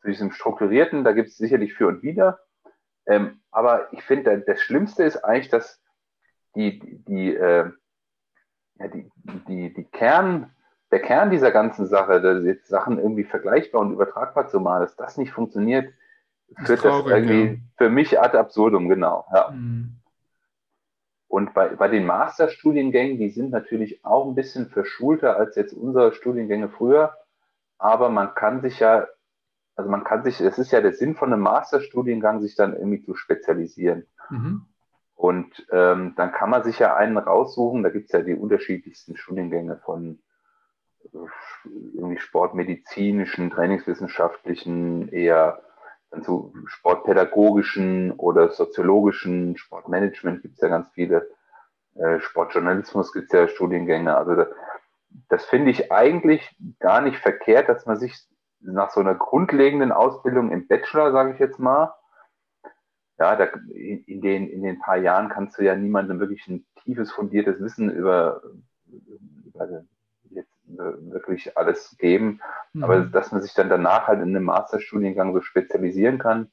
[0.01, 2.41] zu diesem strukturierten, da gibt es sicherlich für und wider.
[3.07, 5.83] Ähm, aber ich finde, das Schlimmste ist eigentlich, dass
[6.55, 7.71] die, die, äh,
[8.77, 9.11] ja, die,
[9.49, 10.55] die, die Kern,
[10.91, 14.97] der Kern dieser ganzen Sache, dass jetzt Sachen irgendwie vergleichbar und übertragbar zu machen, dass
[14.97, 15.93] das nicht funktioniert,
[16.65, 17.57] führt das, irgendwie ja.
[17.77, 19.27] für mich ad absurdum, genau.
[19.33, 19.51] Ja.
[19.51, 20.01] Mhm.
[21.29, 26.13] Und bei, bei den Masterstudiengängen, die sind natürlich auch ein bisschen verschulter als jetzt unsere
[26.13, 27.17] Studiengänge früher.
[27.79, 29.07] Aber man kann sich ja,
[29.77, 33.03] also man kann sich, es ist ja der Sinn von einem Masterstudiengang, sich dann irgendwie
[33.03, 34.09] zu spezialisieren.
[34.29, 34.67] Mhm.
[35.15, 37.85] Und ähm, dann kann man sich ja einen raussuchen.
[37.85, 40.19] Da gibt es ja die unterschiedlichsten Studiengänge von
[41.05, 41.19] äh,
[41.95, 45.63] irgendwie sportmedizinischen, trainingswissenschaftlichen, eher
[46.11, 51.29] dann zu sportpädagogischen oder soziologischen, Sportmanagement gibt es ja ganz viele,
[51.95, 54.17] äh, Sportjournalismus gibt es ja Studiengänge.
[54.17, 54.49] Also das,
[55.29, 58.17] das finde ich eigentlich gar nicht verkehrt, dass man sich
[58.61, 61.95] nach so einer grundlegenden Ausbildung im Bachelor, sage ich jetzt mal,
[63.19, 67.13] ja, da, in, den, in den paar Jahren kannst du ja niemandem wirklich ein tiefes,
[67.13, 68.43] fundiertes Wissen über,
[69.45, 69.85] über
[70.77, 72.41] wirklich alles geben.
[72.73, 72.85] Mhm.
[72.85, 76.51] Aber dass man sich dann danach halt in einem Masterstudiengang so spezialisieren kann,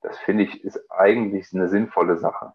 [0.00, 2.52] das finde ich ist eigentlich eine sinnvolle Sache.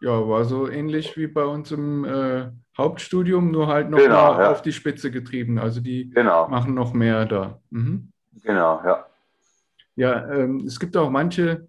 [0.00, 4.42] Ja, war so ähnlich wie bei uns im äh, Hauptstudium, nur halt noch genau, mal
[4.42, 4.52] ja.
[4.52, 5.58] auf die Spitze getrieben.
[5.58, 6.48] Also die genau.
[6.48, 7.60] machen noch mehr da.
[7.70, 8.12] Mhm.
[8.42, 9.06] Genau, ja.
[9.94, 11.68] Ja, ähm, es gibt auch manche,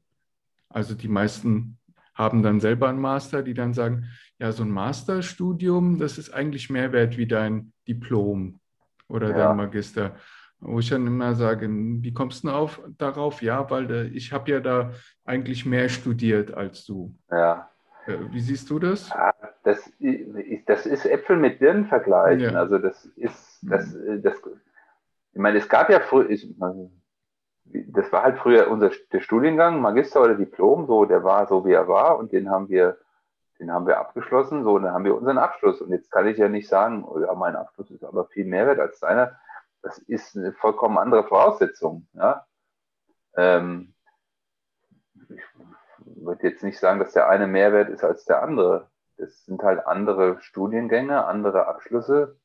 [0.67, 1.77] also die meisten
[2.13, 4.05] haben dann selber einen Master, die dann sagen,
[4.39, 8.59] ja, so ein Masterstudium, das ist eigentlich mehr wert wie dein Diplom
[9.07, 9.47] oder ja.
[9.47, 10.15] dein Magister.
[10.59, 13.43] Wo ich dann immer sage, wie kommst du auf, darauf?
[13.43, 14.91] Ja, weil äh, ich habe ja da
[15.23, 17.15] eigentlich mehr studiert als du.
[17.29, 17.69] Ja.
[18.07, 19.11] Äh, wie siehst du das?
[19.63, 19.91] Das,
[20.65, 22.53] das ist Äpfel mit Birnen vergleichen.
[22.53, 22.59] Ja.
[22.59, 24.23] Also das ist, das, mhm.
[24.23, 24.41] das,
[25.33, 26.27] ich meine, es gab ja früher,
[27.65, 31.73] das war halt früher unser der Studiengang, Magister oder Diplom, so, der war so wie
[31.73, 32.97] er war und den haben wir,
[33.59, 35.81] den haben wir abgeschlossen, so, und dann haben wir unseren Abschluss.
[35.81, 38.67] Und jetzt kann ich ja nicht sagen, oh ja, mein Abschluss ist aber viel mehr
[38.67, 39.39] wert als deiner.
[39.81, 42.45] Das ist eine vollkommen andere Voraussetzung, ja.
[43.35, 43.93] Ähm,
[45.29, 45.41] ich
[46.23, 48.89] würde jetzt nicht sagen, dass der eine mehr wert ist als der andere.
[49.17, 52.37] Das sind halt andere Studiengänge, andere Abschlüsse.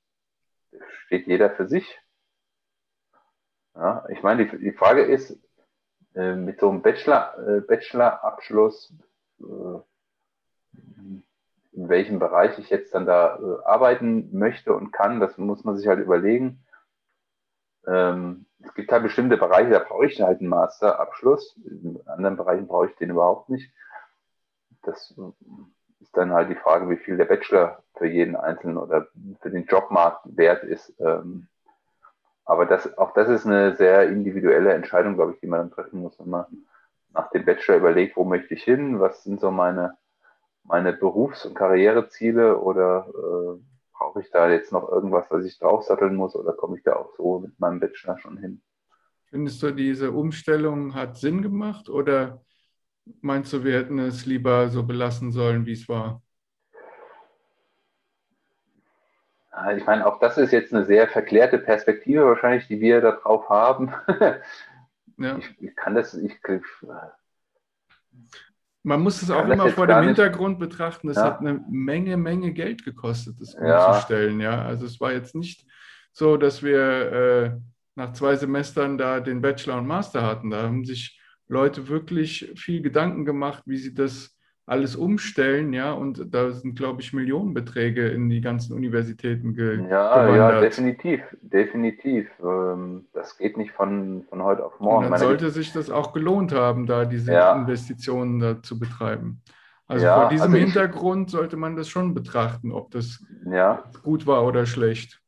[0.71, 2.01] Das steht jeder für sich.
[3.75, 5.39] Ja, ich meine, die, die Frage ist,
[6.15, 8.95] äh, mit so einem Bachelor, äh, Bachelor-Abschluss,
[9.41, 9.79] äh,
[11.73, 15.77] in welchem Bereich ich jetzt dann da äh, arbeiten möchte und kann, das muss man
[15.77, 16.65] sich halt überlegen.
[17.87, 21.57] Ähm, es gibt halt bestimmte Bereiche, da brauche ich halt einen Masterabschluss.
[21.65, 23.73] In anderen Bereichen brauche ich den überhaupt nicht.
[24.83, 25.15] Das
[26.01, 29.09] ist dann halt die Frage, wie viel der Bachelor für jeden Einzelnen oder
[29.41, 30.95] für den Jobmarkt wert ist.
[31.01, 31.49] Ähm,
[32.45, 36.01] aber das, auch das ist eine sehr individuelle Entscheidung, glaube ich, die man dann treffen
[36.01, 36.47] muss, wenn man
[37.15, 39.97] nach dem Bachelor überlegt, wo möchte ich hin, was sind so meine,
[40.65, 43.61] meine Berufs- und Karriereziele oder äh,
[43.93, 47.15] brauche ich da jetzt noch irgendwas, was ich draufsatteln muss oder komme ich da auch
[47.17, 48.63] so mit meinem Bachelor schon hin?
[49.27, 52.43] Findest du, diese Umstellung hat Sinn gemacht oder
[53.21, 56.23] meinst du, wir hätten es lieber so belassen sollen, wie es war?
[59.77, 63.93] Ich meine, auch das ist jetzt eine sehr verklärte Perspektive wahrscheinlich, die wir darauf haben.
[65.19, 65.37] ja.
[65.37, 66.41] ich, ich, kann das, ich,
[68.83, 71.25] man muss es auch immer vor dem Hintergrund betrachten, das ja.
[71.25, 74.41] hat eine Menge, Menge Geld gekostet, das umzustellen.
[74.41, 74.57] Ja.
[74.57, 74.65] ja.
[74.65, 75.65] Also es war jetzt nicht
[76.13, 77.51] so, dass wir äh,
[77.95, 80.51] nach zwei Semestern da den Bachelor und Master hatten.
[80.51, 86.33] Da haben sich Leute wirklich viel Gedanken gemacht, wie sie das alles umstellen, ja, und
[86.33, 90.37] da sind, glaube ich, Millionenbeträge in die ganzen Universitäten ge ja, gewandert.
[90.37, 92.29] Ja, definitiv, definitiv.
[92.41, 95.07] Ähm, das geht nicht von, von heute auf morgen.
[95.07, 97.57] Und dann sollte sich das auch gelohnt haben, da diese ja.
[97.57, 99.43] Investitionen da zu betreiben.
[99.89, 103.83] Also ja, vor diesem also Hintergrund sollte man das schon betrachten, ob das ja.
[104.03, 105.21] gut war oder schlecht.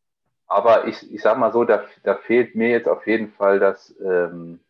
[0.46, 3.94] Aber ich, ich sage mal so, da, da fehlt mir jetzt auf jeden Fall das,
[4.00, 4.60] ähm,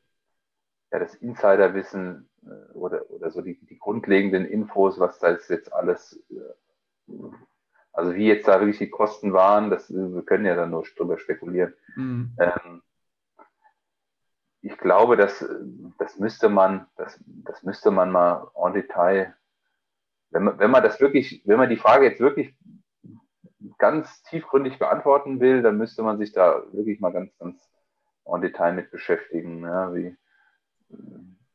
[0.91, 2.29] ja, das Insiderwissen
[2.75, 7.13] oder, oder so die, die grundlegenden Infos, was da jetzt alles, äh,
[7.93, 11.19] also wie jetzt da wirklich die Kosten waren, das, wir können ja dann nur drüber
[11.19, 11.75] spekulieren.
[11.97, 12.37] Mhm.
[12.39, 12.83] Ähm,
[14.61, 15.47] ich glaube, dass
[15.99, 19.35] das müsste man, das, das müsste man mal en Detail,
[20.31, 22.57] wenn man, wenn man das wirklich, wenn man die Frage jetzt wirklich
[23.79, 27.71] ganz tiefgründig beantworten will, dann müsste man sich da wirklich mal ganz, ganz
[28.25, 30.17] en Detail mit beschäftigen, ja, wie,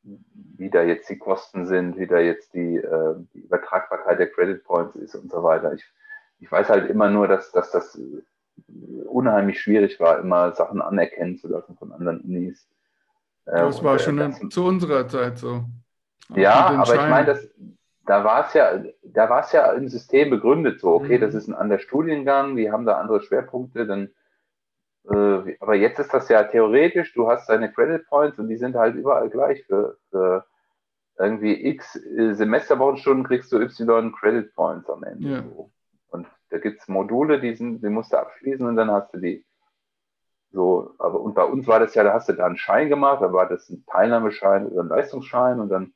[0.03, 4.63] wie da jetzt die Kosten sind, wie da jetzt die, äh, die Übertragbarkeit der Credit
[4.63, 5.73] Points ist und so weiter.
[5.73, 5.83] Ich,
[6.39, 7.99] ich weiß halt immer nur, dass, dass das
[9.05, 12.67] unheimlich schwierig war, immer Sachen anerkennen zu lassen von anderen Unis.
[13.45, 15.63] Äh, das war schon das, zu unserer Zeit so.
[16.31, 17.49] Auch ja, aber ich meine, das,
[18.05, 21.21] da war es ja, da war es ja im System begründet so, okay, mhm.
[21.21, 24.09] das ist ein anderer Studiengang, die haben da andere Schwerpunkte, dann
[25.05, 28.75] äh, aber jetzt ist das ja theoretisch, du hast deine Credit Points und die sind
[28.75, 29.63] halt überall gleich.
[29.65, 30.45] Für, für
[31.17, 35.29] irgendwie x äh, Semesterwochenstunden kriegst du y Credit Points am Ende.
[35.29, 35.43] Ja.
[36.09, 39.19] Und da gibt es Module, die, sind, die musst du abschließen und dann hast du
[39.19, 39.45] die.
[40.51, 43.21] So, aber und bei uns war das ja, da hast du da einen Schein gemacht,
[43.21, 45.93] da war das ein Teilnahmeschein oder ein Leistungsschein und dann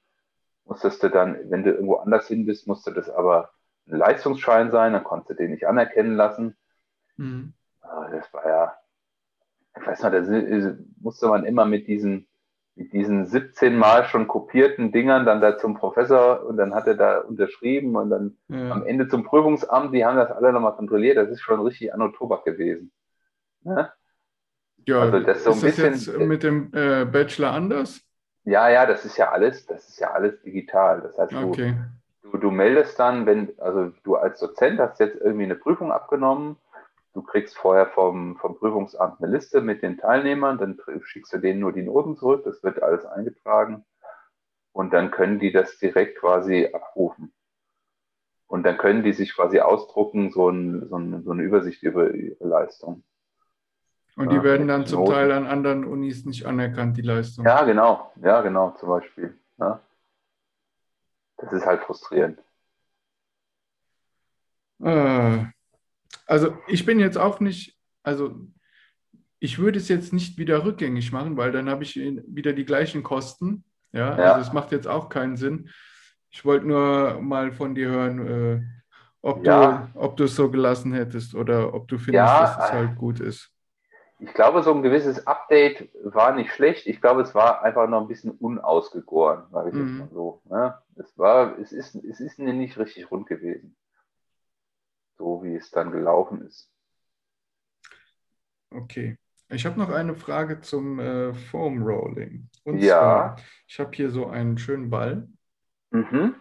[0.65, 3.49] musstest du dann, wenn du irgendwo anders hin bist, musste das aber
[3.87, 6.55] ein Leistungsschein sein, dann konntest du den nicht anerkennen lassen.
[7.17, 7.53] Mhm.
[7.81, 8.75] Das war ja,
[9.79, 12.27] ich weiß noch, da musste man immer mit diesen,
[12.75, 16.95] mit diesen 17 Mal schon kopierten Dingern dann da zum Professor und dann hat er
[16.95, 18.71] da unterschrieben und dann ja.
[18.71, 21.17] am Ende zum Prüfungsamt, die haben das alle nochmal kontrolliert.
[21.17, 22.91] Das ist schon richtig Anno Tobak gewesen.
[23.61, 23.91] Ne?
[24.85, 28.01] Ja, also das so ist ein bisschen, das jetzt mit dem äh, Bachelor anders?
[28.43, 31.01] Ja, ja, das ist ja alles, das ist ja alles digital.
[31.01, 31.75] Das heißt, okay.
[32.21, 35.91] du, du, du meldest dann, wenn, also du als Dozent hast jetzt irgendwie eine Prüfung
[35.91, 36.57] abgenommen
[37.13, 41.59] Du kriegst vorher vom, vom Prüfungsamt eine Liste mit den Teilnehmern, dann schickst du denen
[41.59, 43.85] nur die Noten zurück, das wird alles eingetragen
[44.71, 47.33] und dann können die das direkt quasi abrufen.
[48.47, 52.13] Und dann können die sich quasi ausdrucken, so, ein, so, ein, so eine Übersicht über
[52.13, 53.03] ihre Leistung.
[54.15, 57.45] Und die ja, werden dann zum Teil an anderen Unis nicht anerkannt, die Leistung.
[57.45, 58.11] Ja, genau.
[58.21, 59.39] Ja, genau, zum Beispiel.
[59.57, 59.81] Ja.
[61.37, 62.39] Das ist halt frustrierend.
[64.83, 65.45] Äh,
[66.25, 68.35] also ich bin jetzt auch nicht, also
[69.39, 73.03] ich würde es jetzt nicht wieder rückgängig machen, weil dann habe ich wieder die gleichen
[73.03, 73.65] Kosten.
[73.91, 74.33] Ja, ja.
[74.33, 75.69] also es macht jetzt auch keinen Sinn.
[76.31, 78.61] Ich wollte nur mal von dir hören, äh,
[79.21, 79.89] ob, ja.
[79.93, 82.95] du, ob du es so gelassen hättest oder ob du findest, ja, dass es halt
[82.97, 83.51] gut ist.
[84.19, 86.87] Ich glaube, so ein gewisses Update war nicht schlecht.
[86.87, 89.87] Ich glaube, es war einfach noch ein bisschen unausgegoren, sage ich mhm.
[89.87, 90.41] jetzt mal so.
[90.49, 90.77] Ne?
[90.95, 93.75] Es, war, es, ist, es ist nicht richtig rund gewesen
[95.17, 96.69] so wie es dann gelaufen ist.
[98.69, 99.17] Okay.
[99.49, 102.49] Ich habe noch eine Frage zum äh, Foam Rolling.
[102.63, 103.35] Und ja.
[103.35, 103.35] Zwar,
[103.67, 105.27] ich habe hier so einen schönen Ball.
[105.91, 106.35] Mhm.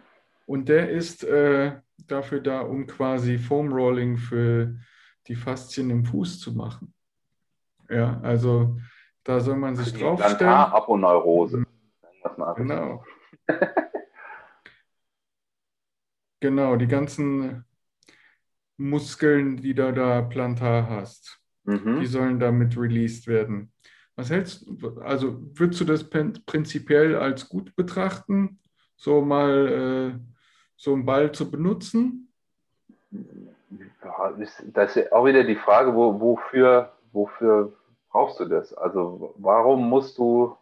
[0.45, 4.75] Und der ist äh, dafür da, um quasi Foam Rolling für
[5.27, 6.93] die Faszien im Fuß zu machen.
[7.89, 8.77] Ja, also
[9.23, 10.37] da soll man sich draufstellen.
[10.37, 11.65] Plantar-Aponeurose.
[12.55, 13.03] Genau.
[16.39, 17.65] genau, die ganzen
[18.77, 21.39] Muskeln, die du da plantar hast.
[21.63, 21.99] Mhm.
[21.99, 23.71] Die sollen damit released werden.
[24.15, 28.59] Was hältst du, also würdest du das prinzipiell als gut betrachten,
[28.95, 30.19] so mal äh,
[30.75, 32.31] so einen Ball zu benutzen?
[34.03, 34.33] Ja,
[34.73, 37.73] das ist auch wieder die Frage, wo, wofür, wofür
[38.11, 38.73] brauchst du das?
[38.73, 40.55] Also warum musst du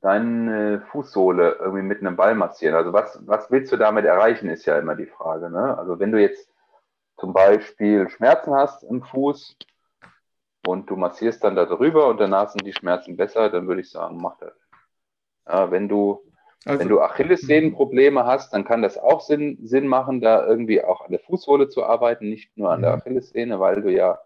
[0.00, 2.76] deine Fußsohle irgendwie mit einem Ball massieren?
[2.76, 5.50] Also was, was willst du damit erreichen, ist ja immer die Frage.
[5.50, 5.76] Ne?
[5.76, 6.48] Also wenn du jetzt
[7.24, 9.56] zum Beispiel Schmerzen hast im Fuß
[10.66, 13.88] und du massierst dann da drüber und danach sind die Schmerzen besser, dann würde ich
[13.88, 14.52] sagen, mach das.
[15.48, 16.20] Ja, wenn du,
[16.66, 21.00] also, wenn du Achillessehnenprobleme hast, dann kann das auch Sinn, Sinn machen, da irgendwie auch
[21.00, 22.98] an der Fußsohle zu arbeiten, nicht nur an der mhm.
[22.98, 24.18] Achillessehne, weil du ja,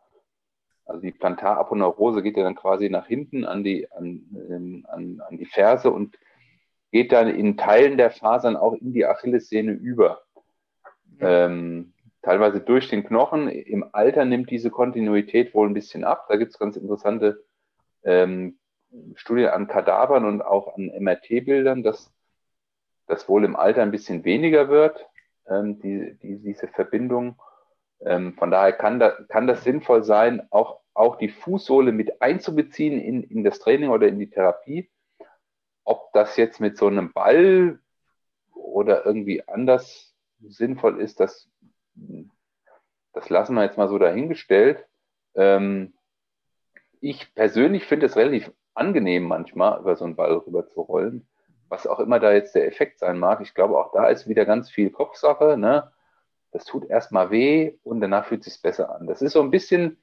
[0.85, 5.39] also die Plantaraponeurose geht ja dann quasi nach hinten an die, an, ähm, an, an
[5.39, 6.19] die Ferse und
[6.91, 10.23] geht dann in Teilen der Fasern auch in die Achillessehne über.
[11.21, 11.93] Ähm,
[12.23, 13.49] teilweise durch den Knochen.
[13.49, 16.27] Im Alter nimmt diese Kontinuität wohl ein bisschen ab.
[16.29, 17.45] Da gibt es ganz interessante
[18.03, 18.59] ähm,
[19.15, 22.13] Studien an Kadavern und auch an MRT-Bildern, dass
[23.07, 25.07] das wohl im Alter ein bisschen weniger wird,
[25.47, 27.41] ähm, die, die, diese Verbindung.
[28.01, 33.01] Ähm, von daher kann, da, kann das sinnvoll sein, auch, auch die Fußsohle mit einzubeziehen
[33.01, 34.91] in, in das Training oder in die Therapie.
[35.85, 37.79] Ob das jetzt mit so einem Ball
[38.53, 41.49] oder irgendwie anders sinnvoll ist, das
[43.13, 44.87] das lassen wir jetzt mal so dahingestellt.
[45.35, 45.95] Ähm,
[47.01, 51.27] ich persönlich finde es relativ angenehm, manchmal über so einen Ball rüber zu rollen.
[51.69, 53.41] Was auch immer da jetzt der Effekt sein mag.
[53.41, 55.59] Ich glaube, auch da ist wieder ganz viel Kopfsache.
[55.59, 55.91] Ne?
[56.51, 59.07] Das tut erstmal weh und danach fühlt es sich besser an.
[59.07, 59.99] Das ist so ein bisschen,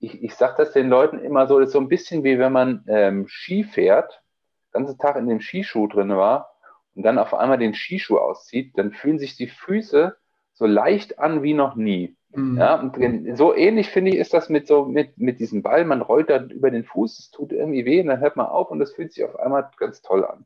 [0.00, 2.52] ich, ich sage das den Leuten immer so, das ist so ein bisschen wie wenn
[2.52, 4.22] man ähm, Ski fährt,
[4.68, 6.56] den ganzen Tag in dem Skischuh drin war
[6.94, 10.16] und dann auf einmal den Skischuh auszieht, dann fühlen sich die Füße
[10.56, 12.16] so leicht an wie noch nie.
[12.34, 12.58] Mhm.
[12.58, 15.84] Ja, und so ähnlich finde ich ist das mit so mit, mit diesem Ball.
[15.84, 18.70] Man rollt da über den Fuß, es tut irgendwie weh, und dann hört man auf
[18.70, 20.44] und das fühlt sich auf einmal ganz toll an.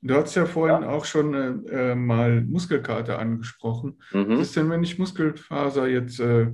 [0.00, 0.88] Du hast ja vorhin ja.
[0.88, 4.00] auch schon äh, mal Muskelkater angesprochen.
[4.12, 4.30] Mhm.
[4.30, 6.50] Was ist denn, wenn ich Muskelfaser jetzt äh,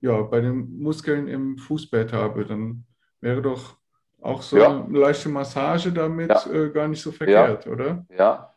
[0.00, 2.44] ja, bei den Muskeln im Fußbett habe?
[2.44, 2.84] Dann
[3.20, 3.78] wäre doch
[4.20, 4.84] auch so ja.
[4.84, 6.52] eine leichte Massage damit ja.
[6.52, 8.06] äh, gar nicht so verkehrt, oder?
[8.16, 8.54] Ja.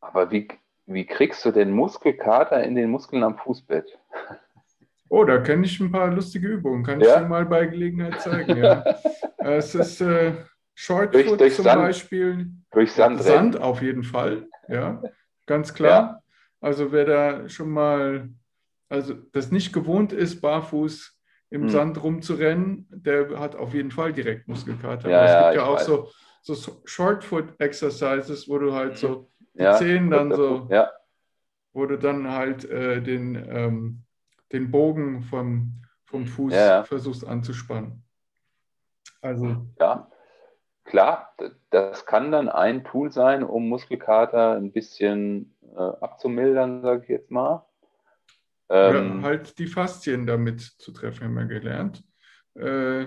[0.00, 0.48] Aber wie,
[0.86, 3.98] wie kriegst du den Muskelkater in den Muskeln am Fußbett?
[5.08, 6.82] Oh, da kenne ich ein paar lustige Übungen.
[6.82, 7.06] Kann ja?
[7.06, 8.56] ich dir mal bei Gelegenheit zeigen.
[8.56, 8.82] Ja.
[9.38, 10.32] es ist äh,
[10.74, 12.50] Shortfoot durch, durch zum Sand, Beispiel.
[12.72, 13.22] Durch Sand.
[13.22, 14.48] Sand auf jeden Fall.
[14.68, 15.00] Ja,
[15.46, 15.90] ganz klar.
[15.90, 16.22] Ja.
[16.60, 18.30] Also wer da schon mal,
[18.88, 21.16] also das nicht gewohnt ist, barfuß
[21.50, 21.68] im hm.
[21.68, 25.08] Sand rumzurennen, der hat auf jeden Fall direkt Muskelkater.
[25.08, 26.08] Ja, es gibt ja, auch so,
[26.42, 30.90] so Shortfoot-Exercises, wo du halt so die ja, Zehen dann so, ja.
[31.72, 34.02] wo du dann halt äh, den, ähm,
[34.52, 38.02] den Bogen vom, vom Fuß ja, versuchst anzuspannen.
[39.22, 39.66] Also.
[39.80, 40.10] Ja,
[40.84, 41.34] klar,
[41.70, 47.30] das kann dann ein Tool sein, um Muskelkater ein bisschen äh, abzumildern, sage ich jetzt
[47.30, 47.66] mal.
[48.68, 52.02] Ähm, halt die Faszien damit zu treffen, haben wir gelernt.
[52.54, 53.06] Äh,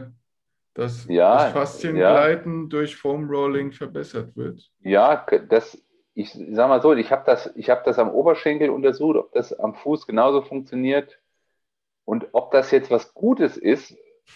[0.73, 2.67] dass ja, das Fasziengleiten ja.
[2.69, 4.71] durch Foam Rolling verbessert wird.
[4.79, 5.81] Ja, das
[6.13, 9.75] ich sag mal so, ich habe das, ich das am Oberschenkel untersucht, ob das am
[9.75, 11.19] Fuß genauso funktioniert
[12.05, 13.95] und ob das jetzt was Gutes ist.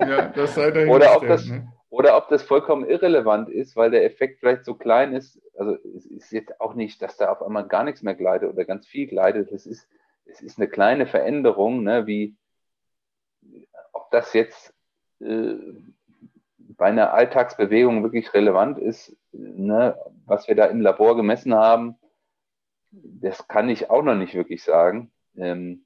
[0.00, 1.72] ja, das sei oder ob das, ne?
[1.88, 5.40] oder ob das vollkommen irrelevant ist, weil der Effekt vielleicht so klein ist.
[5.56, 8.64] Also es ist jetzt auch nicht, dass da auf einmal gar nichts mehr gleitet oder
[8.64, 9.50] ganz viel gleitet.
[9.52, 9.88] Es ist,
[10.24, 12.36] es ist eine kleine Veränderung, ne, wie
[13.92, 14.72] ob das jetzt
[15.20, 15.54] äh,
[16.58, 21.96] bei einer Alltagsbewegung wirklich relevant ist, ne, was wir da im Labor gemessen haben,
[22.90, 25.12] das kann ich auch noch nicht wirklich sagen.
[25.36, 25.84] Ähm,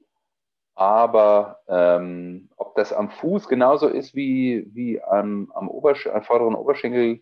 [0.75, 6.55] aber ähm, ob das am Fuß genauso ist wie, wie am, am, Obersch am vorderen
[6.55, 7.21] Oberschenkel,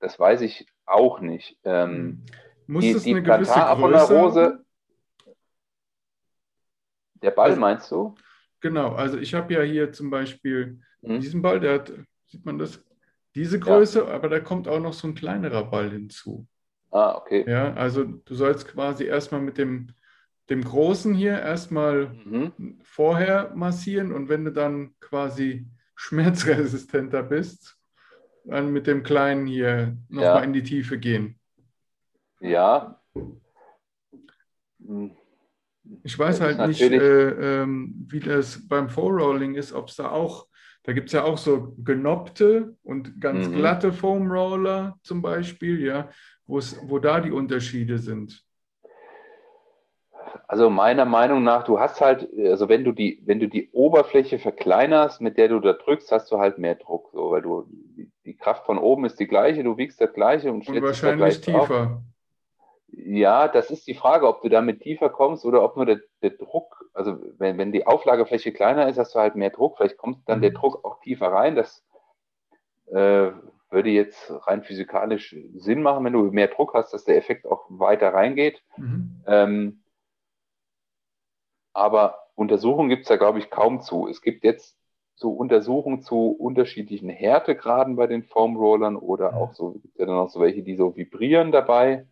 [0.00, 1.56] das weiß ich auch nicht.
[1.64, 2.22] Ähm, hm.
[2.66, 4.64] Muss die, es die eine gewisse Größe
[7.22, 8.14] Der Ball also, meinst du?
[8.60, 11.20] Genau, also ich habe ja hier zum Beispiel hm.
[11.20, 11.92] diesen Ball, der hat,
[12.26, 12.84] sieht man das,
[13.34, 14.08] diese Größe, ja.
[14.08, 16.46] aber da kommt auch noch so ein kleinerer Ball hinzu.
[16.90, 17.44] Ah, okay.
[17.48, 19.92] Ja, also du sollst quasi erstmal mit dem
[20.50, 22.80] dem Großen hier erstmal mhm.
[22.82, 27.78] vorher massieren und wenn du dann quasi schmerzresistenter bist,
[28.44, 30.40] dann mit dem Kleinen hier nochmal ja.
[30.40, 31.38] in die Tiefe gehen.
[32.40, 33.00] Ja.
[36.02, 40.48] Ich weiß halt nicht, äh, ähm, wie das beim Foam-Rolling ist, ob es da auch,
[40.84, 43.56] da gibt es ja auch so genoppte und ganz mhm.
[43.56, 46.08] glatte Foam-Roller zum Beispiel, ja,
[46.46, 48.44] wo da die Unterschiede sind.
[50.48, 54.38] Also meiner Meinung nach, du hast halt, also wenn du die, wenn du die Oberfläche
[54.38, 57.68] verkleinerst, mit der du da drückst, hast du halt mehr Druck, so, weil du
[58.24, 62.02] die Kraft von oben ist die gleiche, du wiegst das gleiche und, und wahrscheinlich tiefer.
[63.04, 66.30] Ja, das ist die Frage, ob du damit tiefer kommst oder ob nur der, der
[66.30, 70.28] Druck, also wenn, wenn die Auflagefläche kleiner ist, hast du halt mehr Druck, vielleicht kommt
[70.28, 70.42] dann mhm.
[70.42, 71.56] der Druck auch tiefer rein.
[71.56, 71.84] Das
[72.86, 73.30] äh,
[73.70, 77.64] würde jetzt rein physikalisch Sinn machen, wenn du mehr Druck hast, dass der Effekt auch
[77.68, 78.62] weiter reingeht.
[78.76, 79.22] Mhm.
[79.26, 79.82] Ähm,
[81.72, 84.08] aber Untersuchungen gibt es da, glaube ich, kaum zu.
[84.08, 84.76] Es gibt jetzt
[85.14, 90.30] so Untersuchungen zu unterschiedlichen Härtegraden bei den Foamrollern oder auch so, gibt ja dann auch
[90.30, 92.06] so welche, die so vibrieren dabei.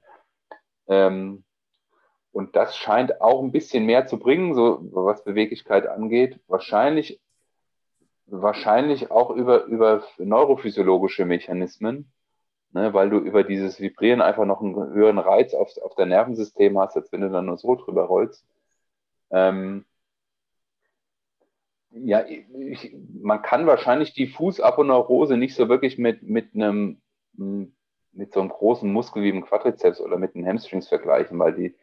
[0.88, 1.44] Ähm,
[2.32, 6.40] und das scheint auch ein bisschen mehr zu bringen, so was Beweglichkeit angeht.
[6.46, 7.20] Wahrscheinlich,
[8.26, 12.12] wahrscheinlich auch über, über neurophysiologische Mechanismen,
[12.72, 16.78] ne, weil du über dieses Vibrieren einfach noch einen höheren Reiz auf, auf dein Nervensystem
[16.78, 18.46] hast, als wenn du dann nur so drüber rollst.
[19.30, 19.84] Ähm,
[21.90, 27.00] ja, ich, man kann wahrscheinlich die Fußaponeurose nicht so wirklich mit, mit einem
[28.18, 31.76] mit so einem großen Muskel wie dem Quadrizeps oder mit den Hamstrings vergleichen, weil die,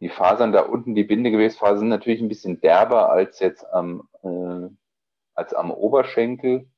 [0.00, 4.68] die Fasern da unten, die Bindegewebsfasern sind natürlich ein bisschen derber als jetzt am, äh,
[5.34, 6.68] als am Oberschenkel.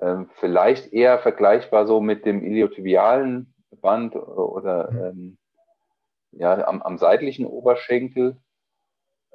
[0.00, 4.98] Ähm, vielleicht eher vergleichbar so mit dem iliotibialen Band oder mhm.
[4.98, 5.38] ähm,
[6.32, 8.36] ja, am, am seitlichen Oberschenkel.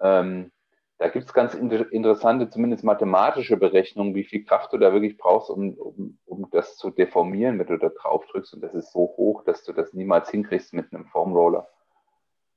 [0.01, 0.51] Ähm,
[0.99, 5.17] da gibt es ganz inter interessante, zumindest mathematische Berechnungen, wie viel Kraft du da wirklich
[5.17, 8.55] brauchst, um, um, um das zu deformieren, wenn du da drauf drückst.
[8.55, 11.69] Und das ist so hoch, dass du das niemals hinkriegst mit einem Formroller.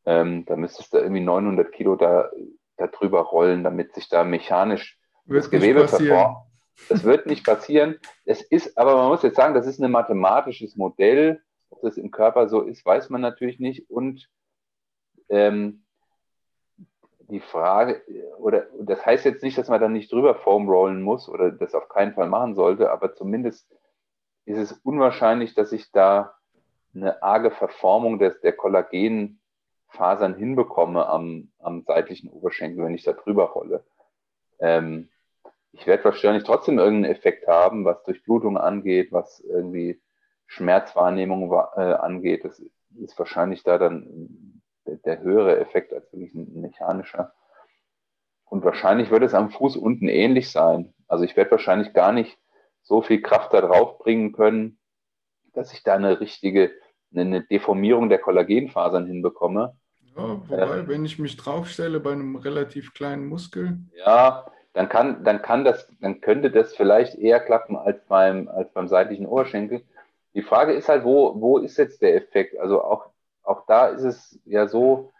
[0.07, 2.31] Ähm, da müsstest du irgendwie 900 Kilo da,
[2.79, 6.39] da drüber rollen, damit sich da mechanisch wird das Gewebe verformt.
[6.89, 7.99] Das wird nicht passieren.
[8.25, 11.43] Es ist, aber man muss jetzt sagen, das ist ein mathematisches Modell.
[11.69, 13.91] Ob das im Körper so ist, weiß man natürlich nicht.
[13.91, 14.31] Und
[15.29, 15.85] ähm,
[17.31, 18.03] die Frage,
[18.39, 21.75] oder das heißt jetzt nicht, dass man dann nicht drüber Foam rollen muss oder das
[21.75, 23.71] auf keinen Fall machen sollte, aber zumindest
[24.45, 26.35] ist es unwahrscheinlich, dass ich da
[26.95, 33.45] eine arge Verformung des, der Kollagenfasern hinbekomme am, am seitlichen Oberschenkel, wenn ich da drüber
[33.45, 33.85] rolle.
[34.59, 35.09] Ähm,
[35.73, 40.01] ich werde wahrscheinlich trotzdem irgendeinen Effekt haben, was Durchblutung angeht, was irgendwie
[40.47, 42.45] Schmerzwahrnehmung äh, angeht.
[42.45, 42.61] Das
[42.99, 44.50] ist wahrscheinlich da dann
[44.91, 47.33] der, der höhere Effekt als wirklich ein mechanischer.
[48.45, 50.93] Und wahrscheinlich wird es am Fuß unten ähnlich sein.
[51.07, 52.37] Also ich werde wahrscheinlich gar nicht
[52.83, 54.79] so viel Kraft da drauf bringen können,
[55.53, 56.73] dass ich da eine richtige,
[57.15, 59.77] eine Deformierung der Kollagenfasern hinbekomme.
[60.17, 63.79] Ja, wobei, äh, wenn ich mich draufstelle bei einem relativ kleinen Muskel.
[63.95, 68.73] Ja, dann kann, dann kann das, dann könnte das vielleicht eher klappen als beim, als
[68.73, 69.83] beim seitlichen Oberschenkel.
[70.35, 72.59] Die Frage ist halt, wo, wo ist jetzt der Effekt?
[72.59, 73.10] Also auch
[73.51, 75.13] auch da ist es ja so,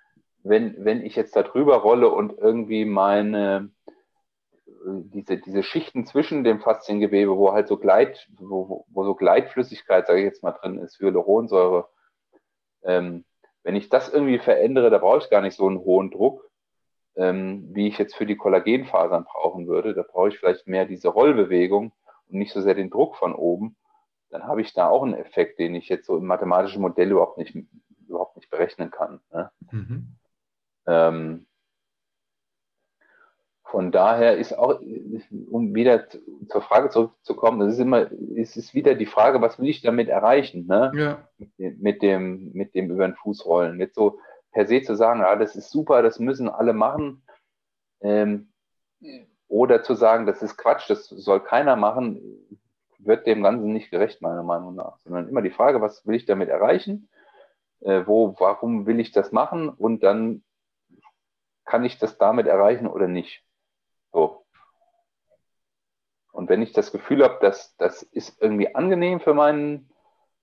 [0.43, 3.71] wenn, wenn ich jetzt da drüber rolle und irgendwie meine,
[4.85, 10.21] diese, diese Schichten zwischen dem Fasziengewebe, wo halt so Gleit, wo, wo so Gleitflüssigkeit, sage
[10.21, 11.89] ich jetzt mal, drin ist, Hyaluronsäure,
[12.85, 13.25] ähm,
[13.63, 16.49] wenn ich das irgendwie verändere, da brauche ich gar nicht so einen hohen Druck,
[17.17, 19.93] ähm, wie ich jetzt für die Kollagenfasern brauchen würde.
[19.95, 21.93] Da brauche ich vielleicht mehr diese Rollbewegung
[22.29, 23.77] und nicht so sehr den Druck von oben.
[24.31, 27.37] Dann habe ich da auch einen Effekt, den ich jetzt so im mathematischen Modell überhaupt
[27.37, 27.55] nicht
[28.11, 29.21] überhaupt nicht berechnen kann.
[29.33, 29.51] Ne?
[29.71, 30.17] Mhm.
[30.87, 31.47] Ähm,
[33.65, 34.81] von daher ist auch,
[35.51, 36.09] um wieder
[36.49, 40.09] zur Frage zurückzukommen, das ist immer, es ist wieder die Frage, was will ich damit
[40.09, 40.91] erreichen, ne?
[40.95, 41.29] Ja.
[41.57, 43.79] Mit dem, mit dem über den Fuß rollen.
[43.79, 44.19] Jetzt so
[44.51, 47.23] per se zu sagen, ja, das ist super, das müssen alle machen,
[48.01, 48.49] ähm,
[49.47, 52.21] oder zu sagen, das ist Quatsch, das soll keiner machen,
[52.99, 54.99] wird dem Ganzen nicht gerecht, meiner Meinung nach.
[54.99, 57.09] Sondern immer die Frage, was will ich damit erreichen?
[57.81, 59.69] Äh, wo, warum will ich das machen?
[59.69, 60.43] Und dann
[61.65, 63.45] kann ich das damit erreichen oder nicht?
[64.13, 64.45] So.
[66.33, 69.91] Und wenn ich das Gefühl habe, dass das ist irgendwie angenehm für meinen,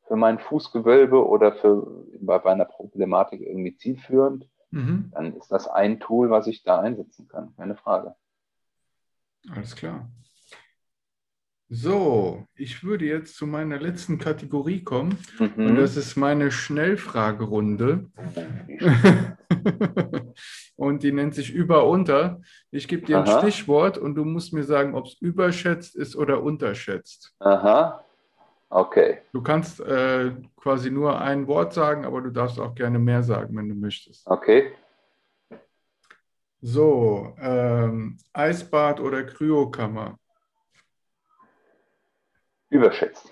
[0.08, 5.12] für mein Fußgewölbe oder für bei einer Problematik irgendwie zielführend, mhm.
[5.14, 7.56] dann ist das ein Tool, was ich da einsetzen kann.
[7.56, 8.16] Keine Frage.
[9.50, 10.10] Alles klar.
[11.70, 15.18] So, ich würde jetzt zu meiner letzten Kategorie kommen.
[15.38, 15.68] Mhm.
[15.68, 18.10] Und das ist meine Schnellfragerunde.
[20.78, 22.40] und die nennt sich Über-Unter.
[22.72, 23.40] Ich gebe dir Aha.
[23.40, 27.34] ein Stichwort und du musst mir sagen, ob es überschätzt ist oder unterschätzt.
[27.40, 28.02] Aha.
[28.70, 29.20] Okay.
[29.34, 33.58] Du kannst äh, quasi nur ein Wort sagen, aber du darfst auch gerne mehr sagen,
[33.58, 34.26] wenn du möchtest.
[34.26, 34.72] Okay.
[36.62, 40.18] So, ähm, Eisbad oder Kryokammer?
[42.70, 43.32] Überschätzt.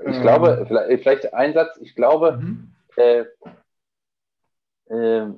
[0.00, 0.22] Ich ähm.
[0.22, 2.74] glaube, vielleicht, vielleicht ein Satz, ich glaube, mhm.
[2.96, 3.24] äh,
[4.88, 5.32] äh,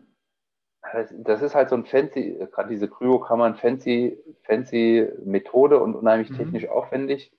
[1.13, 6.37] das ist halt so ein fancy, gerade diese Kryokammern, fancy, fancy Methode und unheimlich mhm.
[6.37, 7.33] technisch aufwendig.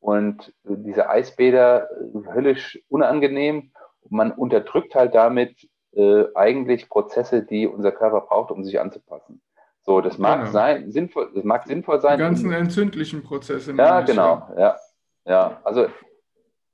[0.00, 1.88] Und diese Eisbäder
[2.32, 3.72] höllisch unangenehm.
[4.08, 9.40] Man unterdrückt halt damit äh, eigentlich Prozesse, die unser Körper braucht, um sich anzupassen.
[9.88, 10.52] So, das mag genau.
[10.52, 12.18] sein, sinnvoll, das mag sinnvoll sein.
[12.18, 13.72] Die ganzen entzündlichen Prozesse.
[13.72, 14.76] Ja, genau, ja.
[15.24, 15.86] Ja, also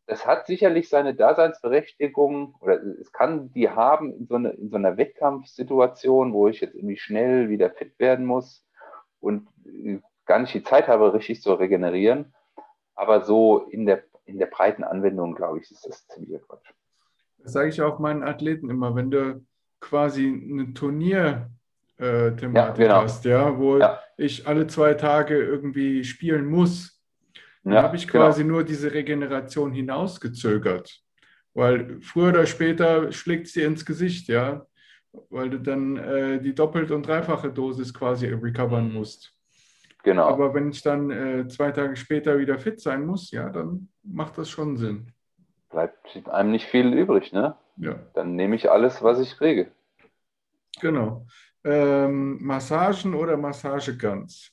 [0.07, 4.75] es hat sicherlich seine Daseinsberechtigung oder es kann die haben in so, eine, in so
[4.79, 8.67] einer Wettkampfsituation, wo ich jetzt irgendwie schnell wieder fit werden muss
[9.21, 12.35] und äh, gar nicht die Zeit habe, richtig zu regenerieren.
[12.97, 16.73] Aber so in der, in der breiten Anwendung, glaube ich, ist das ziemlicher Quatsch.
[17.39, 19.47] Das sage ich auch meinen Athleten immer, wenn du
[19.79, 21.49] quasi eine Turnier
[21.99, 23.03] äh, Thematik ja, genau.
[23.03, 24.01] hast, ja, wo ja.
[24.17, 27.01] ich alle zwei Tage irgendwie spielen muss.
[27.63, 28.57] Dann ja, habe ich quasi genau.
[28.57, 31.01] nur diese Regeneration hinausgezögert.
[31.55, 34.67] Weil früher oder später schlägt es dir ins Gesicht, ja.
[35.31, 39.33] Weil du dann äh, die doppelte und dreifache Dosis quasi recovern musst.
[40.03, 40.27] Genau.
[40.27, 44.37] Aber wenn ich dann äh, zwei Tage später wieder fit sein muss, ja, dann macht
[44.37, 45.13] das schon Sinn.
[45.71, 47.57] Bleibt einem nicht viel übrig, ne?
[47.77, 48.01] Ja.
[48.15, 49.71] Dann nehme ich alles, was ich kriege.
[50.81, 51.25] Genau
[51.65, 54.53] ähm, Massagen oder Massageguns?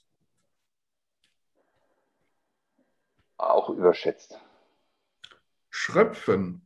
[3.38, 4.40] Auch überschätzt.
[5.70, 6.66] Schröpfen.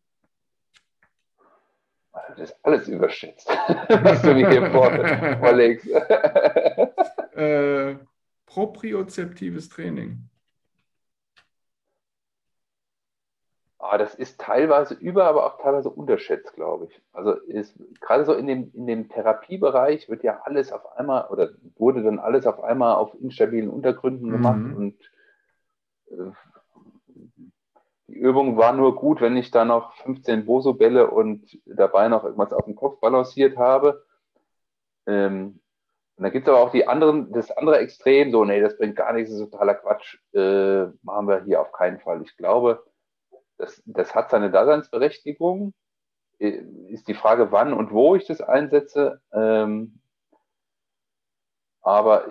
[2.12, 3.48] Das ist alles überschätzt,
[3.90, 5.88] was du mir hier vorlegst.
[7.36, 7.98] äh,
[8.46, 10.30] propriozeptives Training.
[13.86, 17.02] Aber das ist teilweise über, aber auch teilweise unterschätzt, glaube ich.
[17.14, 21.50] Also ist gerade so in dem, in dem Therapiebereich wird ja alles auf einmal oder
[21.78, 24.76] wurde dann alles auf einmal auf instabilen Untergründen gemacht mhm.
[24.76, 25.12] und
[26.12, 26.32] äh,
[28.08, 32.54] die Übung war nur gut, wenn ich da noch 15 Boso-Bälle und dabei noch irgendwas
[32.54, 34.06] auf dem Kopf balanciert habe.
[35.08, 35.60] Ähm,
[36.18, 38.96] und dann gibt es aber auch die anderen, das andere Extrem, so, nee, das bringt
[38.96, 42.22] gar nichts, das ist totaler Quatsch, äh, machen wir hier auf keinen Fall.
[42.22, 42.86] Ich glaube,
[43.58, 45.74] das, das hat seine Daseinsberechtigung.
[46.38, 49.22] Ist die Frage, wann und wo ich das einsetze.
[49.32, 50.00] Ähm,
[51.82, 52.28] aber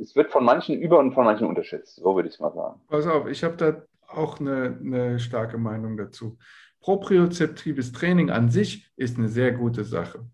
[0.00, 1.96] es wird von manchen über und von manchen unterschätzt.
[1.96, 2.80] So würde ich es mal sagen.
[2.88, 6.38] Pass auf, ich habe da auch eine, eine starke Meinung dazu.
[6.80, 10.24] Propriozeptives Training an sich ist eine sehr gute Sache.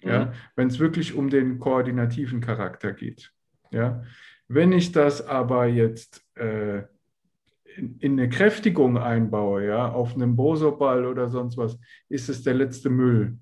[0.00, 0.32] Ja, mhm.
[0.56, 3.32] wenn es wirklich um den koordinativen Charakter geht.
[3.70, 4.02] Ja,
[4.48, 6.82] wenn ich das aber jetzt äh,
[7.76, 12.54] in, in eine Kräftigung einbaue, ja, auf einem Bosoball oder sonst was, ist es der
[12.54, 13.38] letzte Müll,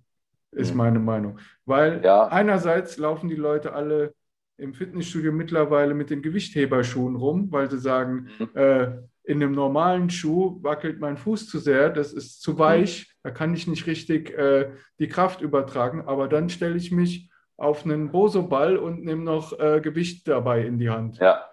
[0.53, 0.77] ist mhm.
[0.77, 1.39] meine Meinung.
[1.65, 2.29] Weil ja.
[2.29, 4.15] einerseits laufen die Leute alle
[4.57, 8.49] im Fitnessstudio mittlerweile mit den Gewichtheberschuhen rum, weil sie sagen, mhm.
[8.55, 8.87] äh,
[9.25, 13.19] in einem normalen Schuh wackelt mein Fuß zu sehr, das ist zu weich, mhm.
[13.23, 17.85] da kann ich nicht richtig äh, die Kraft übertragen, aber dann stelle ich mich auf
[17.85, 21.19] einen Boso-Ball und nehme noch äh, Gewicht dabei in die Hand.
[21.19, 21.45] Ja.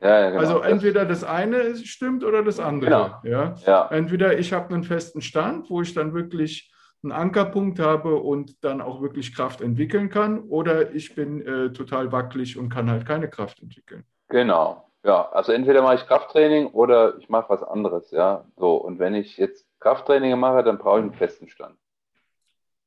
[0.00, 0.40] Ja, ja, genau.
[0.40, 3.20] Also entweder das eine stimmt oder das andere.
[3.22, 3.54] Genau.
[3.66, 3.88] Ja?
[3.88, 6.72] Entweder ich habe einen festen Stand, wo ich dann wirklich
[7.02, 12.12] einen Ankerpunkt habe und dann auch wirklich Kraft entwickeln kann, oder ich bin äh, total
[12.12, 14.04] wackelig und kann halt keine Kraft entwickeln.
[14.28, 14.86] Genau.
[15.02, 18.44] Ja, also entweder mache ich Krafttraining oder ich mache was anderes, ja.
[18.58, 21.74] So, und wenn ich jetzt Krafttraining mache, dann brauche ich einen festen Stand.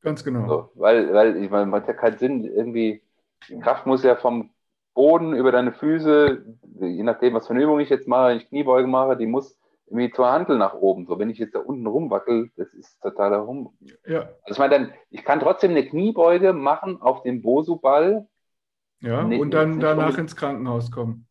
[0.01, 0.47] Ganz genau.
[0.47, 3.01] So, weil, weil ich meine, man hat ja keinen Sinn, irgendwie
[3.49, 4.52] Die Kraft muss ja vom
[4.93, 6.45] Boden über deine Füße,
[6.79, 9.57] je nachdem, was für eine Übung ich jetzt mache, wenn ich Kniebeuge mache, die muss
[9.87, 11.05] irgendwie zur Handel nach oben.
[11.05, 13.75] So, wenn ich jetzt da unten rumwackel, das ist totaler Rum.
[14.05, 14.29] Ja.
[14.43, 18.27] Also ich meine, dann, ich kann trotzdem eine Kniebeuge machen auf dem Bosu-Ball.
[19.01, 21.27] Ja, nee, und dann danach ins Krankenhaus kommen.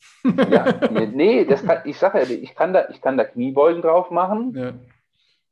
[0.50, 4.10] ja, nee, das kann, ich sage ja, ich kann, da, ich kann da Kniebeugen drauf
[4.10, 4.52] machen.
[4.54, 4.72] Ja.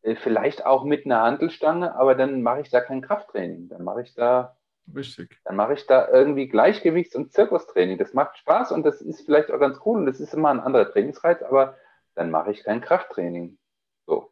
[0.02, 3.68] Äh, vielleicht auch mit einer Handelstange, aber dann mache ich da kein Krafttraining.
[3.68, 4.54] Dann mache ich da
[4.94, 5.38] Richtig.
[5.44, 7.98] Dann mache ich da irgendwie Gleichgewichts- und Zirkustraining.
[7.98, 10.60] Das macht Spaß und das ist vielleicht auch ganz cool und das ist immer ein
[10.60, 11.76] anderer Trainingsreiz, aber
[12.14, 13.58] dann mache ich kein Krafttraining.
[14.06, 14.30] So.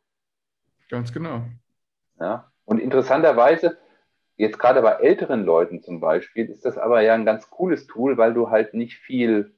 [0.90, 1.42] Ganz genau.
[2.20, 2.50] Ja.
[2.64, 3.78] Und interessanterweise,
[4.36, 8.18] jetzt gerade bei älteren Leuten zum Beispiel, ist das aber ja ein ganz cooles Tool,
[8.18, 9.54] weil du halt nicht viel,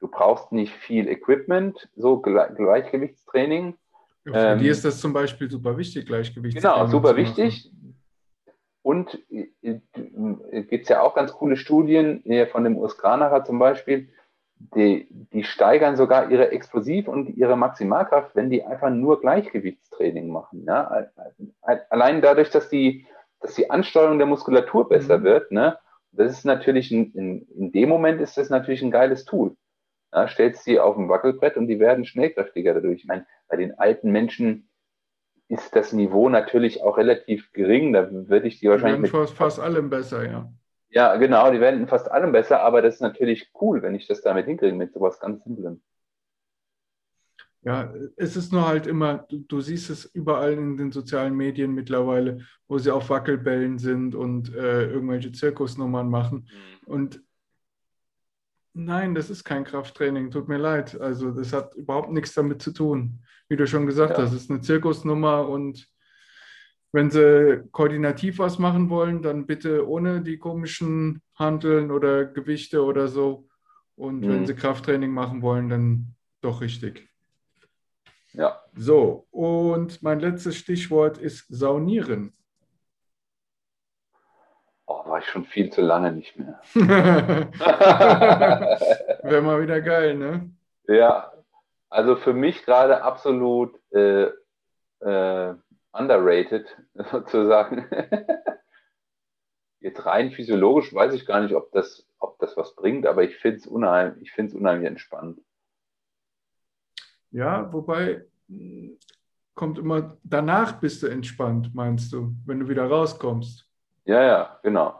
[0.00, 3.76] du brauchst nicht viel Equipment, so Gleichgewichtstraining.
[4.24, 6.76] Für ähm, dir ist das zum Beispiel super wichtig, Gleichgewichtstraining.
[6.76, 7.72] Genau, super wichtig.
[8.82, 13.58] Und äh, äh gibt es ja auch ganz coole Studien von dem Urs Granacher zum
[13.58, 14.08] Beispiel,
[14.74, 20.64] die, die steigern sogar ihre Explosiv- und ihre Maximalkraft, wenn die einfach nur Gleichgewichtstraining machen.
[20.66, 21.08] Ja?
[21.90, 23.06] Allein dadurch, dass die,
[23.40, 25.24] dass die Ansteuerung der Muskulatur besser mhm.
[25.24, 25.78] wird, ne?
[26.12, 29.56] das ist natürlich, ein, in, in dem Moment ist das natürlich ein geiles Tool.
[30.14, 33.00] Ja, stellst sie auf ein Wackelbrett und die werden schnellkräftiger dadurch.
[33.00, 34.68] Ich meine, bei den alten Menschen
[35.52, 37.92] ist das Niveau natürlich auch relativ gering.
[37.92, 39.10] Da würde ich die wahrscheinlich.
[39.10, 40.50] Die fast, fast allem besser, ja.
[40.88, 44.22] Ja, genau, die werden fast allem besser, aber das ist natürlich cool, wenn ich das
[44.22, 45.80] damit hinkriege, mit sowas ganz Simplem.
[47.64, 51.72] Ja, es ist nur halt immer, du, du, siehst es überall in den sozialen Medien
[51.72, 56.48] mittlerweile, wo sie auf Wackelbällen sind und äh, irgendwelche Zirkusnummern machen.
[56.50, 56.88] Mhm.
[56.92, 57.22] Und
[58.74, 61.00] nein, das ist kein Krafttraining, tut mir leid.
[61.00, 63.22] Also das hat überhaupt nichts damit zu tun.
[63.48, 64.24] Wie du schon gesagt ja.
[64.24, 65.88] hast, es ist eine Zirkusnummer und
[66.92, 73.08] wenn Sie koordinativ was machen wollen, dann bitte ohne die komischen Handeln oder Gewichte oder
[73.08, 73.48] so.
[73.96, 74.28] Und mhm.
[74.28, 77.08] wenn Sie Krafttraining machen wollen, dann doch richtig.
[78.32, 78.60] Ja.
[78.74, 82.34] So, und mein letztes Stichwort ist Saunieren.
[84.86, 86.60] Oh, war ich schon viel zu lange nicht mehr.
[89.22, 90.50] Wäre mal wieder geil, ne?
[90.88, 91.32] Ja,
[91.88, 94.30] also für mich gerade absolut äh,
[95.00, 95.54] äh,
[95.92, 96.76] underrated,
[97.10, 97.86] sozusagen.
[99.80, 103.36] Jetzt rein physiologisch weiß ich gar nicht, ob das, ob das was bringt, aber ich
[103.36, 105.40] finde es unheimlich, unheimlich entspannt.
[107.30, 108.24] Ja, wobei
[109.54, 113.68] kommt immer, danach bist du entspannt, meinst du, wenn du wieder rauskommst.
[114.04, 114.94] Ja, ja, genau.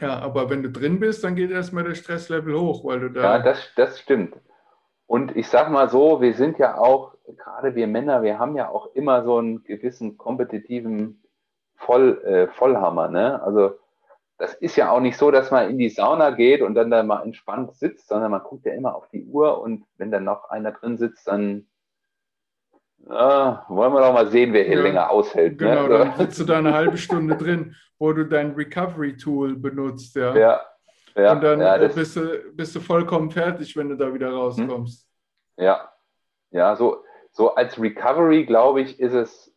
[0.00, 3.22] Ja, aber wenn du drin bist, dann geht erstmal der Stresslevel hoch, weil du da.
[3.22, 4.34] Ja, das, das stimmt.
[5.06, 8.68] Und ich sag mal so, wir sind ja auch, gerade wir Männer, wir haben ja
[8.68, 11.22] auch immer so einen gewissen kompetitiven
[11.76, 13.08] Voll, äh, Vollhammer.
[13.08, 13.42] Ne?
[13.42, 13.78] Also
[14.38, 17.02] das ist ja auch nicht so, dass man in die Sauna geht und dann da
[17.02, 20.50] mal entspannt sitzt, sondern man guckt ja immer auf die Uhr und wenn dann noch
[20.50, 21.66] einer drin sitzt, dann
[23.06, 25.60] äh, wollen wir doch mal sehen, wer hier ja, länger aushält.
[25.60, 25.68] Ne?
[25.68, 25.98] Genau, ne?
[25.98, 30.16] dann sitzt du da eine halbe Stunde drin, wo du dein Recovery-Tool benutzt.
[30.16, 30.36] Ja.
[30.36, 30.60] ja.
[31.14, 35.06] Ja, und dann ja, bist, du, bist du vollkommen fertig, wenn du da wieder rauskommst.
[35.58, 35.64] Hm.
[35.66, 35.92] Ja,
[36.50, 39.54] ja, so, so als Recovery, glaube ich, ist es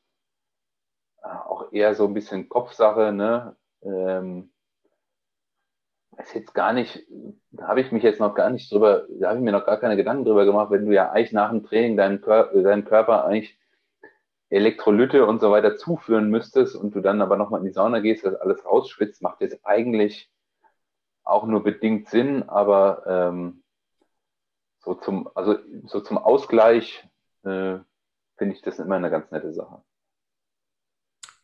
[1.24, 3.56] äh, auch eher so ein bisschen Kopfsache, ne?
[3.84, 4.52] Ähm,
[6.20, 7.06] ist jetzt gar nicht,
[7.52, 9.80] da habe ich mich jetzt noch gar nicht drüber, da habe ich mir noch gar
[9.80, 13.26] keine Gedanken drüber gemacht, wenn du ja eigentlich nach dem Training deinem, Kör deinem Körper
[13.26, 13.60] eigentlich
[14.50, 18.26] Elektrolyte und so weiter zuführen müsstest und du dann aber nochmal in die Sauna gehst,
[18.26, 20.32] das alles rausschwitzt, macht jetzt eigentlich
[21.24, 23.64] auch nur bedingt Sinn, aber ähm,
[24.80, 27.08] so zum, also so zum Ausgleich
[27.44, 27.80] äh,
[28.38, 29.82] finde ich das immer eine ganz nette Sache.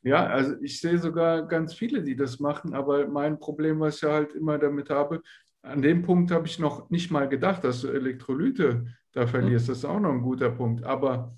[0.04, 4.02] Ja, also ich sehe sogar ganz viele, die das machen, aber mein Problem, was ich
[4.02, 5.22] ja halt immer damit habe,
[5.64, 9.70] an dem Punkt habe ich noch nicht mal gedacht, dass du Elektrolyte da verlierst.
[9.70, 10.84] Das ist auch noch ein guter Punkt.
[10.84, 11.38] Aber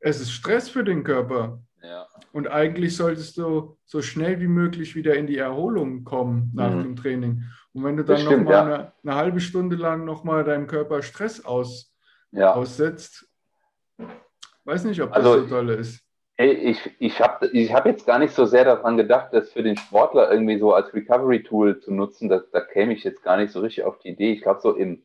[0.00, 1.60] es ist Stress für den Körper.
[1.82, 2.06] Ja.
[2.32, 6.82] Und eigentlich solltest du so schnell wie möglich wieder in die Erholung kommen nach mhm.
[6.82, 7.44] dem Training.
[7.72, 8.62] Und wenn du dann nochmal ja.
[8.64, 11.94] eine, eine, halbe Stunde lang nochmal deinem Körper Stress aus,
[12.32, 12.54] ja.
[12.54, 13.28] aussetzt,
[14.64, 16.02] weiß nicht, ob das also, so toll ist.
[16.38, 17.20] Ich, ich
[17.52, 20.72] ich hab jetzt gar nicht so sehr daran gedacht, das für den Sportler irgendwie so
[20.72, 22.28] als Recovery-Tool zu nutzen.
[22.28, 24.32] Da, da käme ich jetzt gar nicht so richtig auf die Idee.
[24.32, 25.02] Ich glaube, so im,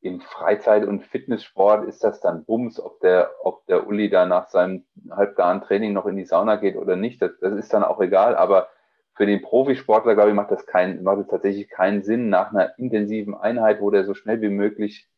[0.00, 4.48] im Freizeit- und Fitnesssport ist das dann Bums, ob der, ob der Uli da nach
[4.48, 7.22] seinem halbgaren Training noch in die Sauna geht oder nicht.
[7.22, 8.36] Das, das ist dann auch egal.
[8.36, 8.68] Aber
[9.14, 12.78] für den Profisportler, glaube ich, macht das, kein, macht das tatsächlich keinen Sinn, nach einer
[12.78, 15.08] intensiven Einheit, wo der so schnell wie möglich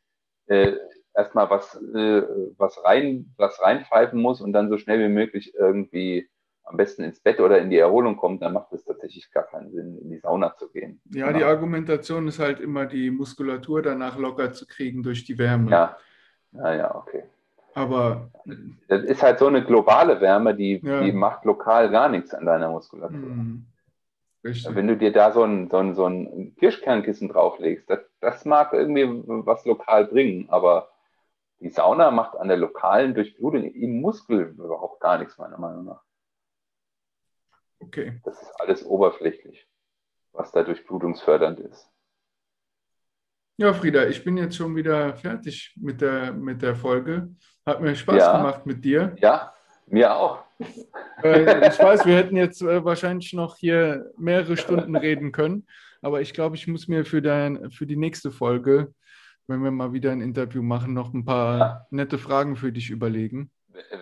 [0.47, 0.73] äh,
[1.15, 2.23] erstmal was, äh,
[2.59, 6.29] was, rein, was reinpfeifen muss und dann so schnell wie möglich irgendwie
[6.65, 9.71] am besten ins Bett oder in die Erholung kommt, dann macht das tatsächlich gar keinen
[9.71, 11.01] Sinn, in die Sauna zu gehen.
[11.11, 11.39] Ja, genau.
[11.39, 15.71] die Argumentation ist halt immer, die Muskulatur danach locker zu kriegen durch die Wärme.
[15.71, 15.97] Ja,
[16.53, 17.25] ja, ja okay.
[17.75, 18.31] Aber
[18.89, 21.03] das ist halt so eine globale Wärme, die, ja.
[21.03, 23.19] die macht lokal gar nichts an deiner Muskulatur.
[23.19, 23.67] Mhm.
[24.43, 28.73] Wenn du dir da so ein, so ein, so ein Kirschkernkissen drauflegst, das, das mag
[28.73, 30.91] irgendwie was lokal bringen, aber
[31.61, 36.03] die Sauna macht an der lokalen Durchblutung im Muskel überhaupt gar nichts, meiner Meinung nach.
[37.85, 38.21] Okay.
[38.25, 39.69] Das ist alles oberflächlich,
[40.33, 41.91] was da durchblutungsfördernd ist.
[43.57, 47.29] Ja, Frieda, ich bin jetzt schon wieder fertig mit der, mit der Folge.
[47.65, 48.37] Hat mir Spaß ja.
[48.37, 49.15] gemacht mit dir.
[49.21, 49.55] Ja,
[49.87, 50.43] mir auch.
[51.23, 55.67] Äh, ich weiß, wir hätten jetzt äh, wahrscheinlich noch hier mehrere Stunden reden können,
[56.03, 58.93] aber ich glaube, ich muss mir für, dein, für die nächste Folge,
[59.47, 61.87] wenn wir mal wieder ein Interview machen, noch ein paar ja.
[61.91, 63.51] nette Fragen für dich überlegen.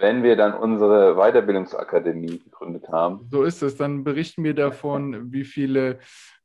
[0.00, 3.26] Wenn wir dann unsere Weiterbildungsakademie gegründet haben.
[3.30, 3.76] So ist es.
[3.76, 5.98] Dann berichten wir davon, wie viele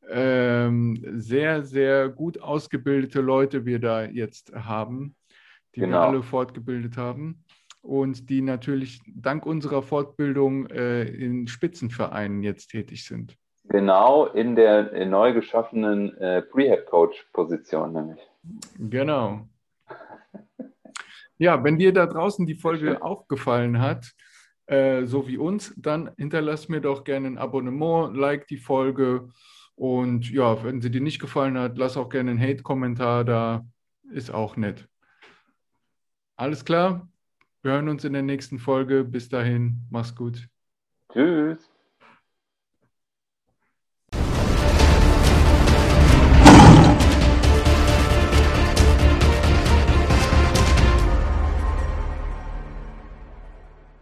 [0.10, 5.16] ähm, sehr, sehr gut ausgebildete Leute wir da jetzt haben,
[5.76, 5.98] die genau.
[5.98, 7.44] wir alle fortgebildet haben
[7.82, 13.38] und die natürlich dank unserer Fortbildung äh, in Spitzenvereinen jetzt tätig sind.
[13.70, 18.22] Genau, in der in neu geschaffenen äh, Prehab-Coach-Position nämlich.
[18.78, 19.42] Genau.
[21.38, 24.12] Ja, wenn dir da draußen die Folge auch gefallen hat,
[24.66, 29.30] äh, so wie uns, dann hinterlass mir doch gerne ein Abonnement, like die Folge
[29.76, 33.66] und ja, wenn sie dir nicht gefallen hat, lass auch gerne einen Hate-Kommentar da,
[34.12, 34.88] ist auch nett.
[36.36, 37.08] Alles klar?
[37.62, 39.04] Wir hören uns in der nächsten Folge.
[39.04, 40.48] Bis dahin, mach's gut.
[41.12, 41.70] Tschüss.